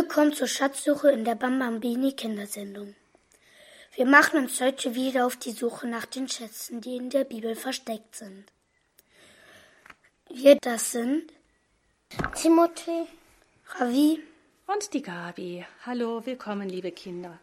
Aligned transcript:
Willkommen 0.00 0.32
zur 0.32 0.46
Schatzsuche 0.46 1.10
in 1.10 1.26
der 1.26 1.34
Bambambini 1.34 2.14
Kindersendung. 2.14 2.94
Wir 3.94 4.06
machen 4.06 4.38
uns 4.38 4.58
heute 4.58 4.94
wieder 4.94 5.26
auf 5.26 5.36
die 5.36 5.50
Suche 5.50 5.86
nach 5.86 6.06
den 6.06 6.26
Schätzen, 6.26 6.80
die 6.80 6.96
in 6.96 7.10
der 7.10 7.24
Bibel 7.24 7.54
versteckt 7.54 8.16
sind. 8.16 8.46
Wir 10.30 10.56
das 10.56 10.92
sind 10.92 11.30
Timothy, 12.34 13.08
Ravi 13.78 14.22
und 14.66 14.94
die 14.94 15.02
Gabi. 15.02 15.66
Hallo, 15.84 16.24
willkommen, 16.24 16.70
liebe 16.70 16.92
Kinder. 16.92 17.38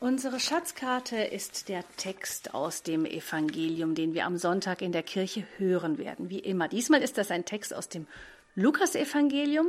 Unsere 0.00 0.38
Schatzkarte 0.38 1.16
ist 1.16 1.70
der 1.70 1.82
Text 1.96 2.52
aus 2.52 2.82
dem 2.82 3.06
Evangelium, 3.06 3.94
den 3.94 4.12
wir 4.12 4.26
am 4.26 4.36
Sonntag 4.36 4.82
in 4.82 4.92
der 4.92 5.02
Kirche 5.02 5.46
hören 5.56 5.96
werden, 5.96 6.28
wie 6.28 6.40
immer. 6.40 6.68
Diesmal 6.68 7.02
ist 7.02 7.16
das 7.16 7.30
ein 7.30 7.46
Text 7.46 7.72
aus 7.72 7.88
dem 7.88 8.06
Lukasevangelium 8.54 9.68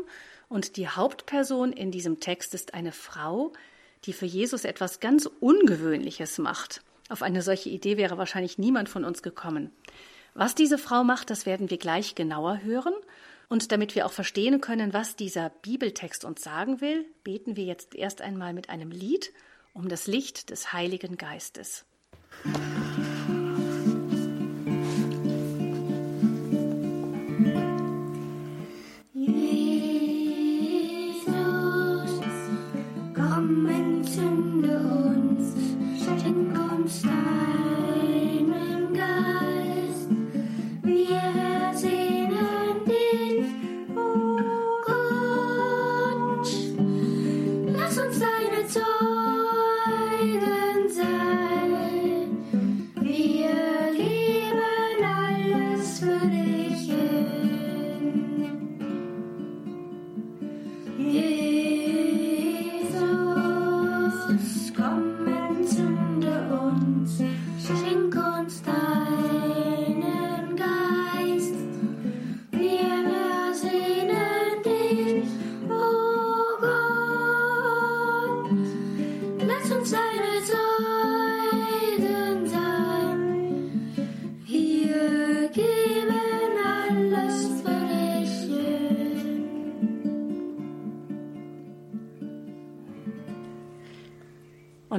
und 0.52 0.76
die 0.76 0.90
Hauptperson 0.90 1.72
in 1.72 1.92
diesem 1.92 2.20
Text 2.20 2.54
ist 2.54 2.74
eine 2.74 2.92
Frau, 2.92 3.54
die 4.04 4.12
für 4.12 4.26
Jesus 4.26 4.66
etwas 4.66 5.00
ganz 5.00 5.26
Ungewöhnliches 5.40 6.40
macht. 6.40 6.82
Auf 7.08 7.22
eine 7.22 7.42
solche 7.42 7.70
Idee 7.70 7.96
wäre 7.96 8.18
wahrscheinlich 8.18 8.58
niemand 8.58 8.90
von 8.90 9.06
uns 9.06 9.24
gekommen. 9.24 9.72
Was 10.34 10.54
diese 10.54 10.78
Frau 10.78 11.06
macht, 11.06 11.30
das 11.30 11.46
werden 11.46 11.70
wir 11.70 11.78
gleich 11.78 12.16
genauer 12.16 12.62
hören. 12.64 12.94
Und 13.48 13.72
damit 13.72 13.96
wir 13.96 14.06
auch 14.06 14.12
verstehen 14.12 14.60
können, 14.60 14.94
was 14.94 15.16
dieser 15.16 15.50
Bibeltext 15.62 16.26
uns 16.26 16.44
sagen 16.44 16.82
will, 16.82 17.06
beten 17.24 17.56
wir 17.56 17.64
jetzt 17.64 17.96
erst 17.96 18.22
einmal 18.22 18.54
mit 18.54 18.70
einem 18.70 18.92
Lied 18.92 19.32
um 19.74 19.88
das 19.88 20.06
Licht 20.06 20.50
des 20.50 20.74
Heiligen 20.74 21.16
Geistes. 21.16 21.86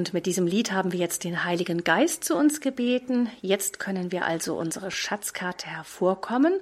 Und 0.02 0.14
mit 0.14 0.26
diesem 0.26 0.48
Lied 0.48 0.72
haben 0.72 0.90
wir 0.90 0.98
jetzt 0.98 1.22
den 1.22 1.44
Heiligen 1.44 1.84
Geist 1.84 2.24
zu 2.24 2.34
uns 2.34 2.60
gebeten. 2.60 3.30
Jetzt 3.40 3.78
können 3.78 4.10
wir 4.10 4.26
also 4.26 4.58
unsere 4.58 4.90
Schatzkarte 4.90 5.68
hervorkommen. 5.68 6.58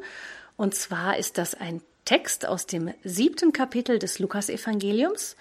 Und 0.59 0.75
zwar 0.75 1.17
ist 1.17 1.39
das 1.39 1.55
ein 1.55 1.81
Text 2.05 2.45
aus 2.45 2.67
dem 2.67 2.93
siebten 3.03 3.55
Kapitel 3.55 3.99
des 3.99 4.19
Lukasevangeliums. 4.19 5.37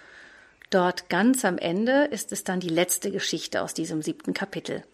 Dort 0.69 1.09
ganz 1.09 1.43
am 1.43 1.57
Ende 1.57 2.05
ist 2.05 2.31
es 2.31 2.45
dann 2.45 2.61
die 2.61 2.69
letzte 2.69 3.11
Geschichte 3.11 3.61
aus 3.61 3.73
diesem 3.73 4.01
siebten 4.01 4.33
Kapitel. 4.33 4.85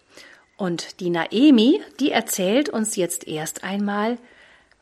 Und 0.57 0.99
die 0.99 1.11
Naemi, 1.11 1.83
die 1.99 2.09
erzählt 2.09 2.69
uns 2.69 2.95
jetzt 2.95 3.27
erst 3.27 3.63
einmal, 3.63 4.17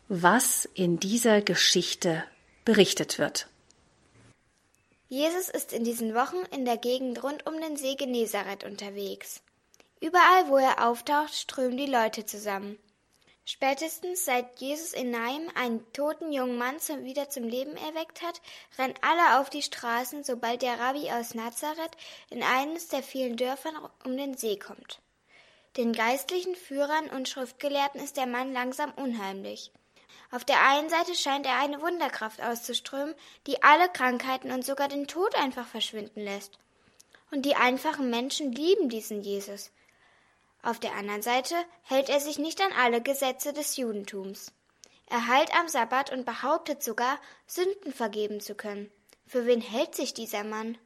was 0.08 0.64
in 0.76 0.98
dieser 0.98 1.42
Geschichte 1.42 2.24
berichtet 2.64 3.20
wird. 3.20 3.48
Jesus 5.14 5.48
ist 5.48 5.74
in 5.74 5.84
diesen 5.84 6.16
Wochen 6.16 6.44
in 6.50 6.66
der 6.66 6.78
Gegend 6.78 7.22
rund 7.22 7.46
um 7.46 7.62
den 7.62 7.78
See 7.78 7.94
Genezareth 7.94 8.64
unterwegs. 8.64 9.44
Überall, 10.02 10.50
wo 10.50 10.58
er 10.58 10.88
auftaucht, 10.88 11.36
strömen 11.36 11.78
die 11.78 11.86
Leute 11.86 12.26
zusammen. 12.26 12.80
Spätestens 13.46 14.26
seit 14.26 14.60
Jesus 14.60 14.92
in 14.92 15.12
Naim 15.12 15.52
einen 15.54 15.86
toten 15.94 16.32
jungen 16.32 16.58
Mann 16.58 16.80
zum, 16.80 17.04
wieder 17.04 17.30
zum 17.30 17.44
Leben 17.44 17.78
erweckt 17.78 18.24
hat, 18.24 18.42
rennen 18.80 18.96
alle 19.02 19.40
auf 19.40 19.52
die 19.52 19.62
Straßen, 19.62 20.24
sobald 20.24 20.64
der 20.64 20.80
Rabbi 20.80 21.12
aus 21.12 21.36
Nazareth 21.36 21.96
in 22.32 22.42
eines 22.42 22.88
der 22.88 23.04
vielen 23.04 23.38
Dörfern 23.38 23.76
um 24.06 24.18
den 24.18 24.36
See 24.36 24.58
kommt. 24.58 25.00
Den 25.78 25.94
geistlichen 25.94 26.56
Führern 26.56 27.12
und 27.12 27.30
Schriftgelehrten 27.30 28.02
ist 28.02 28.18
der 28.18 28.26
Mann 28.26 28.52
langsam 28.52 28.92
unheimlich. 28.96 29.72
Auf 30.34 30.44
der 30.44 30.68
einen 30.68 30.90
Seite 30.90 31.14
scheint 31.14 31.46
er 31.46 31.60
eine 31.60 31.80
Wunderkraft 31.80 32.42
auszuströmen, 32.42 33.14
die 33.46 33.62
alle 33.62 33.88
Krankheiten 33.88 34.50
und 34.50 34.66
sogar 34.66 34.88
den 34.88 35.08
Tod 35.08 35.36
einfach 35.36 35.68
verschwinden 35.68 36.22
lässt. 36.22 36.58
Und 37.30 37.44
die 37.44 37.56
einfachen 37.56 38.10
Menschen 38.10 38.52
lieben 38.52 38.90
diesen 38.90 39.22
Jesus. 39.22 39.70
Auf 40.64 40.80
der 40.80 40.96
anderen 40.96 41.22
Seite 41.22 41.54
hält 41.84 42.10
er 42.10 42.20
sich 42.20 42.40
nicht 42.40 42.60
an 42.62 42.74
alle 42.74 43.00
Gesetze 43.00 43.54
des 43.54 43.78
Judentums. 43.78 44.52
Er 45.06 45.28
heilt 45.28 45.56
am 45.56 45.68
Sabbat 45.68 46.12
und 46.12 46.26
behauptet 46.26 46.82
sogar, 46.82 47.20
Sünden 47.46 47.94
vergeben 47.94 48.40
zu 48.40 48.56
können. 48.56 48.92
Für 49.28 49.46
wen 49.46 49.62
hält 49.62 49.94
sich 49.94 50.16
dieser 50.16 50.44
Mann? 50.44 50.80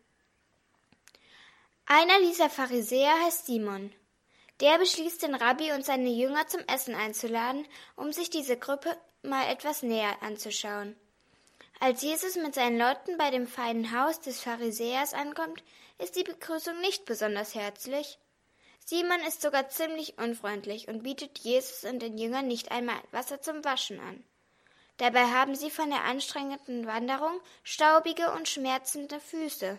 Einer 1.86 2.20
dieser 2.20 2.50
Pharisäer 2.50 3.14
heißt 3.24 3.46
Simon. 3.46 3.94
Der 4.60 4.80
beschließt, 4.80 5.22
den 5.22 5.36
Rabbi 5.36 5.72
und 5.72 5.86
seine 5.86 6.10
Jünger 6.10 6.48
zum 6.48 6.62
Essen 6.62 6.96
einzuladen, 6.96 7.68
um 7.96 8.12
sich 8.12 8.30
diese 8.30 8.58
Gruppe 8.58 8.98
mal 9.22 9.48
etwas 9.50 9.84
näher 9.84 10.22
anzuschauen. 10.22 10.96
Als 11.80 12.02
Jesus 12.02 12.36
mit 12.36 12.56
seinen 12.56 12.80
Leuten 12.80 13.18
bei 13.18 13.30
dem 13.30 13.46
feinen 13.46 13.92
Haus 13.92 14.20
des 14.20 14.40
Pharisäers 14.40 15.14
ankommt, 15.14 15.64
ist 16.00 16.16
die 16.16 16.24
Begrüßung 16.24 16.80
nicht 16.82 17.06
besonders 17.06 17.54
herzlich. 17.54 18.18
Simon 18.84 19.20
ist 19.28 19.42
sogar 19.42 19.70
ziemlich 19.70 20.18
unfreundlich 20.18 20.88
und 20.88 21.04
bietet 21.04 21.38
Jesus 21.40 21.84
und 21.84 22.00
den 22.00 22.18
Jüngern 22.18 22.48
nicht 22.48 22.72
einmal 22.72 23.00
Wasser 23.12 23.42
zum 23.42 23.64
Waschen 23.64 24.00
an. 24.00 24.24
Dabei 24.98 25.26
haben 25.26 25.56
sie 25.56 25.70
von 25.70 25.90
der 25.90 26.06
anstrengenden 26.06 26.88
Wanderung 26.88 27.40
staubige 27.64 28.32
und 28.32 28.48
schmerzende 28.48 29.20
Füße. 29.20 29.78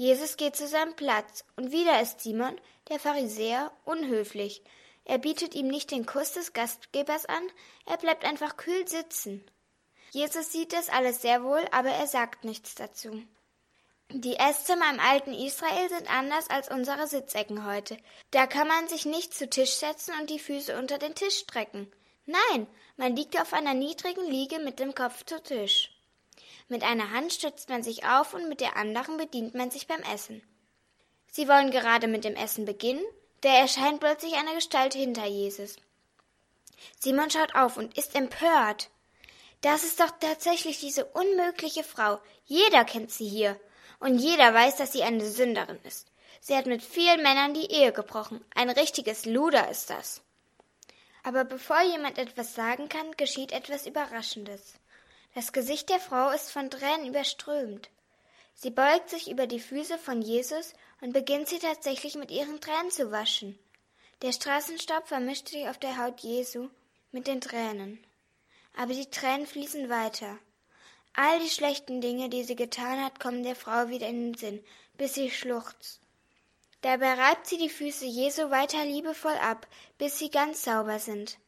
Jesus 0.00 0.38
geht 0.38 0.56
zu 0.56 0.66
seinem 0.66 0.96
Platz, 0.96 1.44
und 1.56 1.72
wieder 1.72 2.00
ist 2.00 2.22
Simon, 2.22 2.58
der 2.88 2.98
Pharisäer, 2.98 3.70
unhöflich, 3.84 4.62
er 5.04 5.18
bietet 5.18 5.54
ihm 5.54 5.68
nicht 5.68 5.90
den 5.90 6.06
Kuss 6.06 6.32
des 6.32 6.54
Gastgebers 6.54 7.26
an, 7.26 7.42
er 7.84 7.98
bleibt 7.98 8.24
einfach 8.24 8.56
kühl 8.56 8.88
sitzen. 8.88 9.44
Jesus 10.10 10.52
sieht 10.52 10.72
das 10.72 10.88
alles 10.88 11.20
sehr 11.20 11.44
wohl, 11.44 11.62
aber 11.70 11.90
er 11.90 12.06
sagt 12.06 12.44
nichts 12.44 12.74
dazu. 12.76 13.22
Die 14.08 14.36
Esszimmer 14.36 14.88
im 14.90 15.00
alten 15.00 15.34
Israel 15.34 15.90
sind 15.90 16.10
anders 16.10 16.48
als 16.48 16.70
unsere 16.70 17.06
Sitzecken 17.06 17.66
heute. 17.66 17.98
Da 18.30 18.46
kann 18.46 18.68
man 18.68 18.88
sich 18.88 19.04
nicht 19.04 19.34
zu 19.34 19.50
Tisch 19.50 19.74
setzen 19.74 20.14
und 20.18 20.30
die 20.30 20.38
Füße 20.38 20.78
unter 20.78 20.96
den 20.96 21.14
Tisch 21.14 21.40
strecken. 21.40 21.92
Nein, 22.24 22.66
man 22.96 23.14
liegt 23.14 23.38
auf 23.38 23.52
einer 23.52 23.74
niedrigen 23.74 24.24
Liege 24.24 24.60
mit 24.60 24.78
dem 24.78 24.94
Kopf 24.94 25.26
zu 25.26 25.42
Tisch. 25.42 25.90
Mit 26.70 26.84
einer 26.84 27.10
Hand 27.10 27.32
stützt 27.32 27.68
man 27.68 27.82
sich 27.82 28.04
auf 28.04 28.32
und 28.32 28.48
mit 28.48 28.60
der 28.60 28.76
anderen 28.76 29.16
bedient 29.16 29.56
man 29.56 29.72
sich 29.72 29.88
beim 29.88 30.02
Essen. 30.14 30.40
Sie 31.26 31.48
wollen 31.48 31.72
gerade 31.72 32.06
mit 32.06 32.22
dem 32.22 32.36
Essen 32.36 32.64
beginnen, 32.64 33.02
da 33.40 33.48
erscheint 33.48 33.98
plötzlich 33.98 34.34
eine 34.34 34.54
Gestalt 34.54 34.94
hinter 34.94 35.26
Jesus. 35.26 35.74
Simon 37.00 37.28
schaut 37.28 37.56
auf 37.56 37.76
und 37.76 37.98
ist 37.98 38.14
empört. 38.14 38.88
Das 39.62 39.82
ist 39.82 39.98
doch 39.98 40.12
tatsächlich 40.20 40.78
diese 40.78 41.06
unmögliche 41.06 41.82
Frau. 41.82 42.20
Jeder 42.44 42.84
kennt 42.84 43.10
sie 43.10 43.28
hier. 43.28 43.60
Und 43.98 44.18
jeder 44.18 44.54
weiß, 44.54 44.76
dass 44.76 44.92
sie 44.92 45.02
eine 45.02 45.26
Sünderin 45.28 45.80
ist. 45.82 46.06
Sie 46.40 46.56
hat 46.56 46.66
mit 46.66 46.82
vielen 46.84 47.22
Männern 47.22 47.52
die 47.52 47.70
Ehe 47.72 47.92
gebrochen. 47.92 48.44
Ein 48.54 48.70
richtiges 48.70 49.26
Luder 49.26 49.68
ist 49.68 49.90
das. 49.90 50.22
Aber 51.24 51.44
bevor 51.44 51.82
jemand 51.82 52.16
etwas 52.16 52.54
sagen 52.54 52.88
kann, 52.88 53.10
geschieht 53.16 53.50
etwas 53.50 53.86
Überraschendes. 53.86 54.79
Das 55.34 55.52
Gesicht 55.52 55.88
der 55.88 56.00
Frau 56.00 56.30
ist 56.30 56.50
von 56.50 56.70
Tränen 56.70 57.06
überströmt. 57.06 57.88
Sie 58.54 58.70
beugt 58.70 59.10
sich 59.10 59.30
über 59.30 59.46
die 59.46 59.60
Füße 59.60 59.96
von 59.96 60.22
Jesus 60.22 60.74
und 61.00 61.12
beginnt 61.12 61.48
sie 61.48 61.60
tatsächlich 61.60 62.16
mit 62.16 62.30
ihren 62.30 62.60
Tränen 62.60 62.90
zu 62.90 63.10
waschen. 63.12 63.58
Der 64.22 64.32
Straßenstaub 64.32 65.08
vermischt 65.08 65.48
sich 65.48 65.68
auf 65.68 65.78
der 65.78 65.96
Haut 65.96 66.20
Jesu 66.20 66.68
mit 67.12 67.26
den 67.26 67.40
Tränen. 67.40 68.04
Aber 68.76 68.92
die 68.92 69.08
Tränen 69.08 69.46
fließen 69.46 69.88
weiter. 69.88 70.38
All 71.14 71.40
die 71.40 71.48
schlechten 71.48 72.00
Dinge, 72.00 72.28
die 72.28 72.44
sie 72.44 72.56
getan 72.56 73.02
hat, 73.02 73.18
kommen 73.18 73.42
der 73.42 73.56
Frau 73.56 73.88
wieder 73.88 74.08
in 74.08 74.32
den 74.32 74.34
Sinn, 74.34 74.64
bis 74.96 75.14
sie 75.14 75.30
schluchzt. 75.30 76.00
Dabei 76.82 77.14
reibt 77.14 77.46
sie 77.46 77.58
die 77.58 77.68
Füße 77.68 78.04
Jesu 78.04 78.50
weiter 78.50 78.84
liebevoll 78.84 79.36
ab, 79.36 79.66
bis 79.98 80.18
sie 80.18 80.30
ganz 80.30 80.64
sauber 80.64 80.98
sind. 80.98 81.38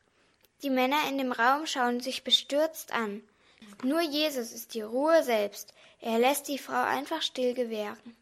Die 0.63 0.71
Männer 0.71 1.09
in 1.09 1.19
dem 1.19 1.33
Raum 1.33 1.67
schauen 1.67 2.01
sich 2.01 2.25
bestürzt 2.25 2.93
an. 2.93 3.23
Nur 3.83 4.01
Jesus 4.01 4.53
ist 4.53 4.75
die 4.75 4.83
Ruhe 4.83 5.23
selbst. 5.25 5.75
Er 6.01 6.19
lässt 6.19 6.49
die 6.49 6.59
Frau 6.59 6.83
einfach 6.83 7.21
still 7.21 7.53
gewähren. 7.55 8.17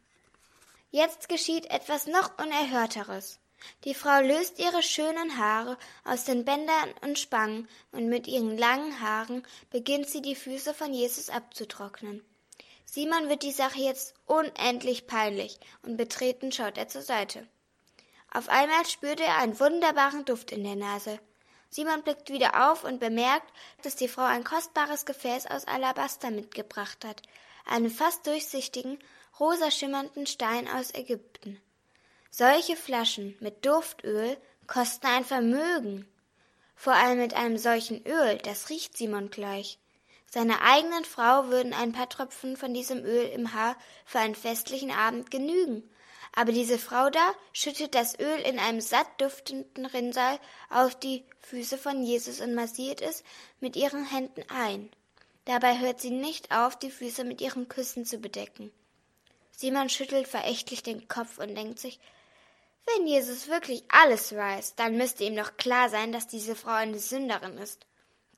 Jetzt 0.91 1.29
geschieht 1.29 1.71
etwas 1.71 2.07
noch 2.07 2.39
Unerhörteres. 2.39 3.39
Die 3.85 3.95
Frau 3.95 4.21
löst 4.23 4.59
ihre 4.59 4.83
schönen 4.83 5.37
Haare 5.37 5.77
aus 6.05 6.25
den 6.25 6.47
Bändern 6.47 6.95
und 7.03 7.19
Spangen, 7.19 7.69
und 7.93 8.09
mit 8.09 8.27
ihren 8.27 8.57
langen 8.57 9.01
Haaren 9.01 9.47
beginnt 9.71 10.09
sie 10.09 10.23
die 10.23 10.35
Füße 10.35 10.73
von 10.73 10.95
Jesus 10.95 11.29
abzutrocknen. 11.29 12.25
Simon 12.87 13.29
wird 13.29 13.43
die 13.43 13.53
Sache 13.53 13.81
jetzt 13.81 14.15
unendlich 14.27 15.07
peinlich, 15.07 15.61
und 15.83 15.99
betreten 15.99 16.53
schaut 16.53 16.79
er 16.79 16.89
zur 16.89 17.03
Seite. 17.03 17.47
Auf 18.33 18.49
einmal 18.49 18.87
spürt 18.87 19.21
er 19.21 19.37
einen 19.37 19.61
wunderbaren 19.61 20.25
Duft 20.25 20.53
in 20.53 20.65
der 20.65 20.77
Nase. 20.77 21.21
Simon 21.71 22.03
blickt 22.03 22.31
wieder 22.31 22.71
auf 22.71 22.85
und 22.85 22.99
bemerkt, 22.99 23.51
dass 23.83 23.97
die 23.97 24.09
Frau 24.09 24.25
ein 24.25 24.45
kostbares 24.45 25.07
Gefäß 25.07 25.47
aus 25.47 25.67
Alabaster 25.67 26.31
mitgebracht 26.31 27.05
hat, 27.05 27.23
einen 27.65 27.91
fast 27.91 28.27
durchsichtigen, 28.27 28.99
rosa 29.39 29.71
schimmernden 29.71 30.27
Stein 30.27 30.69
aus 30.69 30.93
Ägypten. 30.93 31.61
Solche 32.31 32.77
Flaschen 32.77 33.37
mit 33.41 33.65
Duftöl 33.65 34.37
kosten 34.67 35.07
ein 35.07 35.25
Vermögen. 35.25 36.09
Vor 36.75 36.95
allem 36.95 37.19
mit 37.19 37.35
einem 37.35 37.59
solchen 37.59 38.05
Öl, 38.07 38.39
das 38.39 38.71
riecht 38.71 38.97
Simon 38.97 39.31
gleich. 39.31 39.79
Seiner 40.33 40.63
eigenen 40.63 41.05
Frau 41.05 41.49
würden 41.49 41.75
ein 41.75 41.93
paar 41.93 42.09
Tropfen 42.09 42.57
von 42.57 42.73
diesem 42.73 43.05
Öl 43.05 43.29
im 43.31 43.53
Haar 43.53 43.77
für 44.05 44.21
einen 44.21 44.37
festlichen 44.37 44.93
Abend 44.93 45.31
genügen. 45.31 45.90
Aber 46.33 46.53
diese 46.53 46.79
Frau 46.79 47.11
da 47.11 47.35
schüttet 47.53 47.95
das 47.95 48.19
Öl 48.19 48.41
in 48.41 48.59
einem 48.59 48.81
satt 48.81 49.09
duftenden 49.21 49.87
Rinnsal 49.87 50.39
auf 50.69 50.99
die 50.99 51.25
Füße 51.41 51.77
von 51.77 52.03
Jesus 52.03 52.41
und 52.41 52.55
massiert 52.55 53.03
es 53.03 53.25
mit 53.59 53.77
ihren 53.77 54.05
Händen 54.05 54.45
ein. 54.49 54.91
Dabei 55.45 55.79
hört 55.79 56.01
sie 56.01 56.11
nicht 56.11 56.53
auf, 56.53 56.79
die 56.79 56.91
Füße 56.91 57.25
mit 57.25 57.41
ihren 57.41 57.69
Küssen 57.69 58.05
zu 58.05 58.19
bedecken. 58.19 58.71
Simon 59.51 59.89
schüttelt 59.89 60.29
verächtlich 60.29 60.83
den 60.83 61.09
Kopf 61.09 61.39
und 61.39 61.55
denkt 61.55 61.79
sich, 61.79 61.99
wenn 62.87 63.07
Jesus 63.07 63.49
wirklich 63.49 63.85
alles 63.89 64.35
weiß, 64.35 64.75
dann 64.75 64.97
müsste 64.97 65.25
ihm 65.25 65.37
doch 65.37 65.57
klar 65.57 65.89
sein, 65.89 66.13
dass 66.13 66.29
diese 66.29 66.57
Frau 66.57 66.73
eine 66.73 66.99
Sünderin 66.99 67.59
ist. 67.59 67.87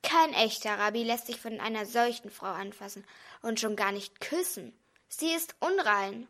Kein 0.03 0.35
echter 0.35 0.79
Rabbi 0.79 1.05
lässt 1.05 1.27
sich 1.27 1.41
von 1.41 1.61
einer 1.61 1.87
solchen 1.87 2.31
Frau 2.31 2.49
anfassen 2.49 3.05
und 3.41 3.61
schon 3.61 3.77
gar 3.77 3.93
nicht 3.93 4.21
küssen. 4.21 4.77
Sie 5.09 5.31
ist 5.31 5.55
unrein. 5.61 6.27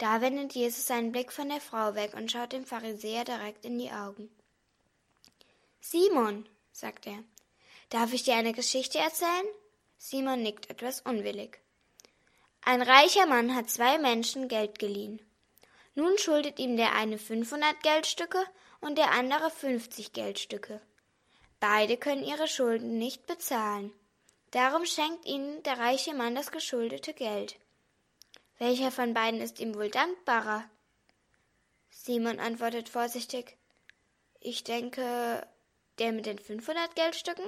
Da 0.00 0.22
wendet 0.22 0.54
Jesus 0.54 0.86
seinen 0.86 1.12
Blick 1.12 1.30
von 1.30 1.50
der 1.50 1.60
Frau 1.60 1.94
weg 1.94 2.14
und 2.14 2.32
schaut 2.32 2.52
dem 2.52 2.64
Pharisäer 2.64 3.26
direkt 3.26 3.66
in 3.66 3.78
die 3.78 3.90
Augen. 3.90 4.30
Simon, 5.78 6.48
sagt 6.72 7.06
er, 7.06 7.22
darf 7.90 8.14
ich 8.14 8.22
dir 8.22 8.34
eine 8.36 8.54
Geschichte 8.54 8.98
erzählen? 8.98 9.44
Simon 9.98 10.42
nickt 10.42 10.70
etwas 10.70 11.02
unwillig. 11.02 11.60
Ein 12.62 12.80
reicher 12.80 13.26
Mann 13.26 13.54
hat 13.54 13.68
zwei 13.68 13.98
Menschen 13.98 14.48
Geld 14.48 14.78
geliehen. 14.78 15.20
Nun 15.94 16.16
schuldet 16.16 16.58
ihm 16.58 16.78
der 16.78 16.94
eine 16.94 17.18
500 17.18 17.82
Geldstücke 17.82 18.42
und 18.80 18.96
der 18.96 19.10
andere 19.10 19.50
50 19.50 20.14
Geldstücke. 20.14 20.80
Beide 21.58 21.98
können 21.98 22.24
ihre 22.24 22.48
Schulden 22.48 22.96
nicht 22.96 23.26
bezahlen. 23.26 23.92
Darum 24.50 24.86
schenkt 24.86 25.26
ihnen 25.26 25.62
der 25.64 25.78
reiche 25.78 26.14
Mann 26.14 26.34
das 26.34 26.50
geschuldete 26.50 27.12
Geld. 27.12 27.60
Welcher 28.60 28.90
von 28.90 29.14
beiden 29.14 29.40
ist 29.40 29.58
ihm 29.58 29.74
wohl 29.74 29.88
dankbarer? 29.88 30.68
Simon 31.88 32.38
antwortet 32.38 32.90
vorsichtig. 32.90 33.56
Ich 34.38 34.64
denke, 34.64 35.48
der 35.98 36.12
mit 36.12 36.26
den 36.26 36.38
500 36.38 36.94
Geldstücken? 36.94 37.46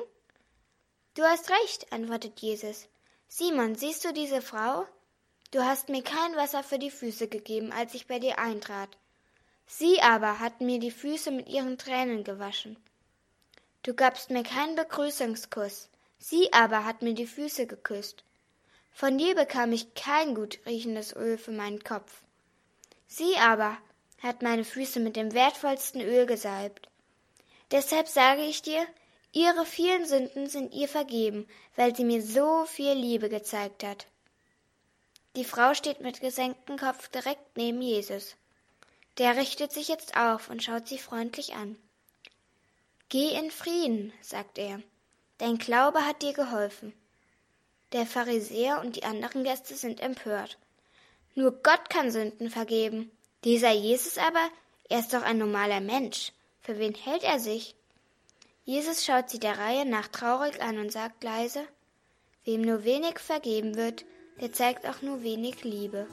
Du 1.12 1.22
hast 1.22 1.50
recht, 1.50 1.92
antwortet 1.92 2.40
Jesus. 2.40 2.88
Simon, 3.28 3.74
siehst 3.74 4.06
du 4.06 4.14
diese 4.14 4.40
Frau? 4.40 4.86
Du 5.50 5.62
hast 5.62 5.90
mir 5.90 6.02
kein 6.02 6.34
Wasser 6.34 6.62
für 6.62 6.78
die 6.78 6.90
Füße 6.90 7.28
gegeben, 7.28 7.72
als 7.72 7.92
ich 7.92 8.06
bei 8.06 8.18
dir 8.18 8.38
eintrat. 8.38 8.96
Sie 9.66 10.00
aber 10.00 10.38
hat 10.38 10.62
mir 10.62 10.78
die 10.78 10.90
Füße 10.90 11.30
mit 11.30 11.46
ihren 11.46 11.76
Tränen 11.76 12.24
gewaschen. 12.24 12.78
Du 13.82 13.92
gabst 13.92 14.30
mir 14.30 14.44
keinen 14.44 14.76
Begrüßungskuss. 14.76 15.90
Sie 16.18 16.50
aber 16.54 16.86
hat 16.86 17.02
mir 17.02 17.12
die 17.12 17.26
Füße 17.26 17.66
geküsst. 17.66 18.24
Von 18.92 19.18
dir 19.18 19.34
bekam 19.34 19.72
ich 19.72 19.94
kein 19.94 20.34
gut 20.34 20.60
riechendes 20.66 21.14
Öl 21.16 21.38
für 21.38 21.52
meinen 21.52 21.82
Kopf. 21.82 22.22
Sie 23.06 23.36
aber 23.36 23.76
hat 24.22 24.42
meine 24.42 24.64
Füße 24.64 25.00
mit 25.00 25.16
dem 25.16 25.34
wertvollsten 25.34 26.00
Öl 26.00 26.26
gesalbt. 26.26 26.88
Deshalb 27.72 28.06
sage 28.06 28.42
ich 28.42 28.62
dir, 28.62 28.86
ihre 29.32 29.66
vielen 29.66 30.06
Sünden 30.06 30.46
sind 30.46 30.72
ihr 30.72 30.88
vergeben, 30.88 31.48
weil 31.74 31.96
sie 31.96 32.04
mir 32.04 32.22
so 32.22 32.64
viel 32.66 32.92
Liebe 32.92 33.28
gezeigt 33.28 33.82
hat. 33.82 34.06
Die 35.34 35.44
Frau 35.44 35.72
steht 35.74 36.00
mit 36.00 36.20
gesenktem 36.20 36.76
Kopf 36.76 37.08
direkt 37.08 37.56
neben 37.56 37.80
Jesus. 37.80 38.36
Der 39.18 39.36
richtet 39.36 39.72
sich 39.72 39.88
jetzt 39.88 40.16
auf 40.16 40.50
und 40.50 40.62
schaut 40.62 40.86
sie 40.86 40.98
freundlich 40.98 41.54
an. 41.54 41.76
Geh 43.08 43.30
in 43.30 43.50
Frieden, 43.50 44.12
sagt 44.20 44.58
er. 44.58 44.82
Dein 45.38 45.58
Glaube 45.58 46.06
hat 46.06 46.22
dir 46.22 46.32
geholfen. 46.32 46.94
Der 47.92 48.06
Pharisäer 48.06 48.80
und 48.80 48.96
die 48.96 49.04
anderen 49.04 49.44
Gäste 49.44 49.74
sind 49.74 50.00
empört. 50.00 50.58
Nur 51.34 51.52
Gott 51.62 51.90
kann 51.90 52.10
Sünden 52.10 52.50
vergeben. 52.50 53.10
Dieser 53.44 53.72
Jesus 53.72 54.18
aber, 54.18 54.48
er 54.88 55.00
ist 55.00 55.12
doch 55.12 55.22
ein 55.22 55.38
normaler 55.38 55.80
Mensch. 55.80 56.32
Für 56.60 56.78
wen 56.78 56.94
hält 56.94 57.22
er 57.22 57.38
sich? 57.38 57.74
Jesus 58.64 59.04
schaut 59.04 59.28
sie 59.28 59.40
der 59.40 59.58
Reihe 59.58 59.84
nach 59.84 60.08
traurig 60.08 60.60
an 60.62 60.78
und 60.78 60.92
sagt 60.92 61.24
leise, 61.24 61.66
Wem 62.44 62.62
nur 62.62 62.84
wenig 62.84 63.18
vergeben 63.18 63.76
wird, 63.76 64.04
der 64.40 64.52
zeigt 64.52 64.86
auch 64.86 65.00
nur 65.02 65.22
wenig 65.22 65.62
Liebe. 65.62 66.08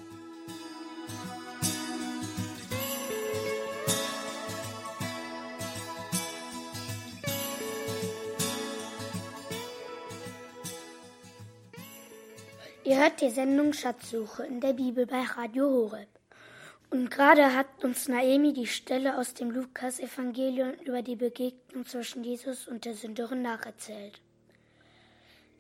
Ihr 12.90 12.98
hört 12.98 13.22
die 13.22 13.30
Sendung 13.30 13.72
Schatzsuche 13.72 14.44
in 14.48 14.62
der 14.62 14.74
Bibel 14.74 15.06
bei 15.06 15.22
Radio 15.22 15.70
Horeb. 15.70 16.10
Und 16.90 17.12
gerade 17.12 17.56
hat 17.56 17.84
uns 17.84 18.08
Naemi 18.08 18.52
die 18.52 18.66
Stelle 18.66 19.16
aus 19.20 19.36
dem 19.36 19.52
Lukas-Evangelium 19.52 20.72
über 20.84 21.04
die 21.04 21.16
Begegnung 21.16 21.86
zwischen 21.86 22.24
Jesus 22.24 22.68
und 22.68 22.86
der 22.86 22.96
Sünderin 22.96 23.44
nacherzählt. 23.44 24.20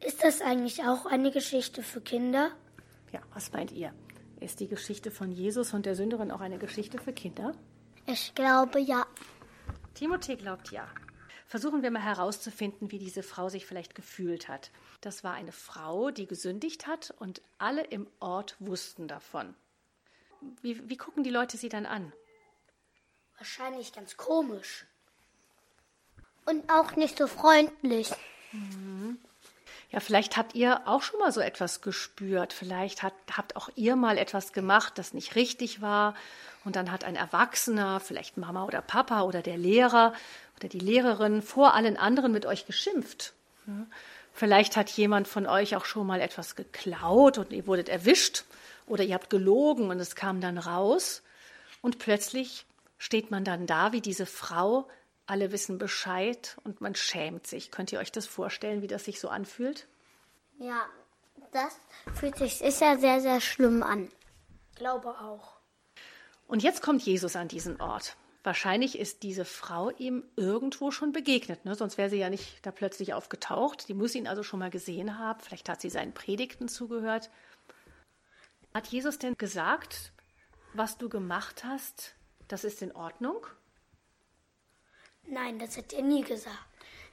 Ist 0.03 0.23
das 0.23 0.41
eigentlich 0.41 0.83
auch 0.85 1.05
eine 1.05 1.29
Geschichte 1.29 1.83
für 1.83 2.01
Kinder? 2.01 2.49
Ja, 3.11 3.19
was 3.35 3.53
meint 3.53 3.73
ihr? 3.73 3.93
Ist 4.39 4.59
die 4.59 4.67
Geschichte 4.67 5.11
von 5.11 5.31
Jesus 5.31 5.75
und 5.75 5.85
der 5.85 5.93
Sünderin 5.93 6.31
auch 6.31 6.41
eine 6.41 6.57
Geschichte 6.57 6.97
für 6.97 7.13
Kinder? 7.13 7.51
Ich 8.07 8.33
glaube 8.33 8.79
ja. 8.79 9.05
Timothée 9.95 10.35
glaubt 10.35 10.71
ja. 10.71 10.87
Versuchen 11.49 11.81
wir 11.81 11.89
mal 11.89 12.03
herauszufinden, 12.03 12.91
wie 12.91 12.99
diese 12.99 13.23
Frau 13.23 13.49
sich 13.49 13.65
vielleicht 13.65 13.95
gefühlt 13.95 14.47
hat. 14.47 14.69
Das 15.01 15.23
war 15.23 15.33
eine 15.33 15.51
Frau, 15.51 16.11
die 16.11 16.27
gesündigt 16.27 16.85
hat 16.85 17.11
und 17.17 17.41
alle 17.57 17.83
im 17.85 18.05
Ort 18.19 18.55
wussten 18.59 19.07
davon. 19.07 19.55
Wie, 20.61 20.87
wie 20.87 20.95
gucken 20.95 21.23
die 21.23 21.31
Leute 21.31 21.57
sie 21.57 21.67
dann 21.67 21.87
an? 21.87 22.13
Wahrscheinlich 23.39 23.93
ganz 23.93 24.15
komisch. 24.15 24.85
Und 26.45 26.69
auch 26.69 26.95
nicht 26.95 27.17
so 27.17 27.25
freundlich. 27.25 28.11
Mhm. 28.51 29.17
Ja, 29.91 29.99
vielleicht 29.99 30.37
habt 30.37 30.53
ihr 30.53 30.87
auch 30.87 31.01
schon 31.01 31.19
mal 31.19 31.31
so 31.31 31.41
etwas 31.41 31.81
gespürt. 31.81 32.53
Vielleicht 32.53 33.01
hat, 33.01 33.13
habt 33.35 33.55
auch 33.55 33.69
ihr 33.75 33.95
mal 33.95 34.17
etwas 34.17 34.53
gemacht, 34.53 34.97
das 34.97 35.13
nicht 35.13 35.35
richtig 35.35 35.81
war. 35.81 36.13
Und 36.63 36.75
dann 36.75 36.91
hat 36.91 37.03
ein 37.03 37.15
Erwachsener, 37.15 37.99
vielleicht 37.99 38.37
Mama 38.37 38.65
oder 38.65 38.81
Papa 38.81 39.23
oder 39.23 39.41
der 39.41 39.57
Lehrer 39.57 40.13
oder 40.57 40.67
die 40.67 40.79
Lehrerin 40.79 41.41
vor 41.41 41.73
allen 41.73 41.97
anderen 41.97 42.31
mit 42.31 42.45
euch 42.45 42.67
geschimpft. 42.67 43.33
Vielleicht 44.33 44.77
hat 44.77 44.89
jemand 44.91 45.27
von 45.27 45.47
euch 45.47 45.75
auch 45.75 45.85
schon 45.85 46.05
mal 46.05 46.21
etwas 46.21 46.55
geklaut 46.55 47.37
und 47.37 47.51
ihr 47.51 47.65
wurdet 47.65 47.89
erwischt 47.89 48.45
oder 48.85 49.03
ihr 49.03 49.15
habt 49.15 49.29
gelogen 49.29 49.89
und 49.89 49.99
es 49.99 50.15
kam 50.15 50.41
dann 50.41 50.57
raus. 50.57 51.23
Und 51.81 51.97
plötzlich 51.97 52.65
steht 52.97 53.31
man 53.31 53.43
dann 53.43 53.65
da 53.65 53.91
wie 53.91 54.01
diese 54.01 54.25
Frau 54.25 54.87
alle 55.29 55.51
wissen 55.51 55.77
Bescheid 55.77 56.57
und 56.63 56.81
man 56.81 56.95
schämt 56.95 57.47
sich. 57.47 57.71
Könnt 57.71 57.91
ihr 57.91 57.99
euch 57.99 58.11
das 58.11 58.25
vorstellen, 58.25 58.81
wie 58.81 58.87
das 58.87 59.05
sich 59.05 59.19
so 59.19 59.29
anfühlt? 59.29 59.87
Ja, 60.57 60.85
das 61.51 61.79
fühlt 62.15 62.37
sich 62.37 62.57
sicher 62.57 62.97
sehr, 62.97 63.21
sehr 63.21 63.39
schlimm 63.41 63.83
an. 63.83 64.09
Ich 64.71 64.77
glaube 64.77 65.09
auch. 65.09 65.59
Und 66.47 66.63
jetzt 66.63 66.81
kommt 66.81 67.03
Jesus 67.03 67.35
an 67.35 67.47
diesen 67.47 67.79
Ort. 67.79 68.15
wahrscheinlich 68.43 68.97
ist 68.97 69.21
diese 69.23 69.45
Frau 69.45 69.91
ihm 69.91 70.23
irgendwo 70.35 70.91
schon 70.91 71.11
begegnet, 71.11 71.65
ne? 71.65 71.75
sonst 71.75 71.97
wäre 71.97 72.09
sie 72.09 72.17
ja 72.17 72.29
nicht 72.29 72.65
da 72.65 72.71
plötzlich 72.71 73.13
aufgetaucht. 73.13 73.87
Die 73.89 73.93
muss 73.93 74.15
ihn 74.15 74.27
also 74.27 74.43
schon 74.43 74.59
mal 74.59 74.71
gesehen 74.71 75.19
haben. 75.19 75.41
Vielleicht 75.41 75.69
hat 75.69 75.81
sie 75.81 75.89
seinen 75.89 76.13
Predigten 76.13 76.67
zugehört. 76.67 77.29
Hat 78.73 78.87
Jesus 78.87 79.19
denn 79.19 79.35
gesagt, 79.37 80.13
was 80.73 80.97
du 80.97 81.09
gemacht 81.09 81.63
hast, 81.63 82.15
das 82.47 82.63
ist 82.63 82.81
in 82.81 82.95
Ordnung? 82.95 83.45
Nein, 85.29 85.59
das 85.59 85.77
hat 85.77 85.93
er 85.93 86.01
nie 86.01 86.23
gesagt. 86.23 86.57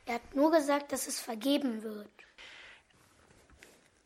Er 0.06 0.14
hat 0.14 0.35
nur 0.35 0.50
gesagt, 0.50 0.92
dass 0.92 1.06
es 1.06 1.20
vergeben 1.20 1.82
wird. 1.82 2.08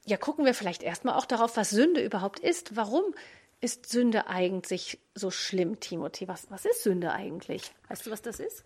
Ja, 0.07 0.17
gucken 0.17 0.45
wir 0.45 0.55
vielleicht 0.55 0.83
erstmal 0.83 1.15
auch 1.15 1.27
darauf, 1.27 1.57
was 1.57 1.71
Sünde 1.71 2.03
überhaupt 2.03 2.41
ist. 2.41 2.75
Warum 2.75 3.15
ist 3.61 3.89
Sünde 3.89 4.27
eigentlich 4.27 4.99
so 5.15 5.31
schlimm, 5.31 5.79
Timothy? 5.79 6.27
Was, 6.27 6.51
was 6.51 6.65
ist 6.65 6.83
Sünde 6.83 7.13
eigentlich? 7.13 7.73
Weißt 7.89 8.07
du, 8.07 8.11
was 8.11 8.23
das 8.23 8.41
ist? 8.41 8.65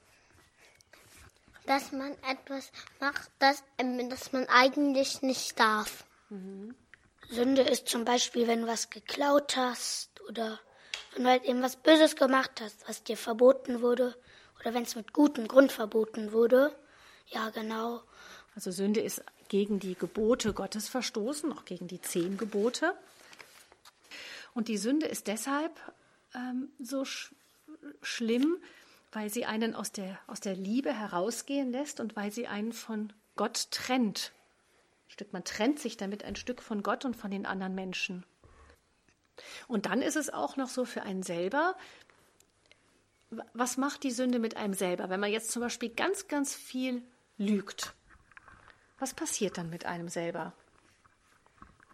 Dass 1.66 1.92
man 1.92 2.12
etwas 2.30 2.70
macht, 3.00 3.30
das, 3.38 3.64
ähm, 3.78 4.08
das 4.08 4.32
man 4.32 4.46
eigentlich 4.48 5.22
nicht 5.22 5.58
darf. 5.58 6.04
Mhm. 6.30 6.74
Sünde 7.30 7.62
ist 7.62 7.88
zum 7.88 8.04
Beispiel, 8.04 8.46
wenn 8.46 8.62
du 8.62 8.66
was 8.66 8.90
geklaut 8.90 9.56
hast 9.56 10.20
oder 10.28 10.60
wenn 11.14 11.24
du 11.24 11.30
halt 11.30 11.44
eben 11.44 11.62
was 11.62 11.76
Böses 11.76 12.16
gemacht 12.16 12.60
hast, 12.60 12.88
was 12.88 13.02
dir 13.02 13.16
verboten 13.16 13.82
wurde 13.82 14.14
oder 14.64 14.74
wenn 14.74 14.84
es 14.84 14.96
mit 14.96 15.12
gutem 15.12 15.46
Grund 15.46 15.72
verboten 15.72 16.32
wurde. 16.32 16.74
Ja, 17.28 17.50
genau. 17.50 18.02
Also 18.54 18.70
Sünde 18.70 19.00
ist 19.00 19.22
gegen 19.48 19.78
die 19.78 19.94
Gebote 19.94 20.54
Gottes 20.54 20.88
verstoßen, 20.88 21.52
auch 21.52 21.66
gegen 21.66 21.86
die 21.86 22.00
zehn 22.00 22.38
Gebote. 22.38 22.94
Und 24.54 24.68
die 24.68 24.78
Sünde 24.78 25.06
ist 25.06 25.26
deshalb 25.26 25.72
ähm, 26.34 26.70
so 26.80 27.04
sch 27.04 27.34
schlimm, 28.00 28.56
weil 29.12 29.28
sie 29.30 29.44
einen 29.44 29.74
aus 29.74 29.92
der, 29.92 30.18
aus 30.26 30.40
der 30.40 30.54
Liebe 30.54 30.92
herausgehen 30.92 31.70
lässt 31.70 32.00
und 32.00 32.16
weil 32.16 32.32
sie 32.32 32.46
einen 32.46 32.72
von 32.72 33.12
Gott 33.36 33.70
trennt. 33.70 34.32
Stück, 35.08 35.32
man 35.32 35.44
trennt 35.44 35.78
sich 35.78 35.98
damit 35.98 36.24
ein 36.24 36.36
Stück 36.36 36.62
von 36.62 36.82
Gott 36.82 37.04
und 37.04 37.14
von 37.14 37.30
den 37.30 37.44
anderen 37.44 37.74
Menschen. 37.74 38.24
Und 39.68 39.86
dann 39.86 40.00
ist 40.00 40.16
es 40.16 40.30
auch 40.30 40.56
noch 40.56 40.68
so 40.68 40.84
für 40.84 41.02
einen 41.02 41.22
selber, 41.22 41.76
was 43.52 43.76
macht 43.76 44.02
die 44.02 44.10
Sünde 44.10 44.38
mit 44.38 44.56
einem 44.56 44.74
selber? 44.74 45.10
Wenn 45.10 45.20
man 45.20 45.30
jetzt 45.30 45.50
zum 45.50 45.62
Beispiel 45.62 45.90
ganz, 45.90 46.28
ganz 46.28 46.54
viel 46.54 47.02
lügt, 47.36 47.94
was 48.98 49.14
passiert 49.14 49.58
dann 49.58 49.70
mit 49.70 49.86
einem 49.86 50.08
selber? 50.08 50.52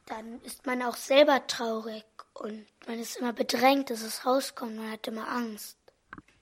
Dann 0.06 0.40
ist 0.42 0.66
man 0.66 0.82
auch 0.82 0.96
selber 0.96 1.46
traurig 1.46 2.04
und 2.34 2.66
man 2.86 2.98
ist 2.98 3.16
immer 3.16 3.32
bedrängt, 3.32 3.90
dass 3.90 4.02
es 4.02 4.26
rauskommt. 4.26 4.76
Man 4.76 4.90
hat 4.90 5.06
immer 5.06 5.28
Angst. 5.28 5.76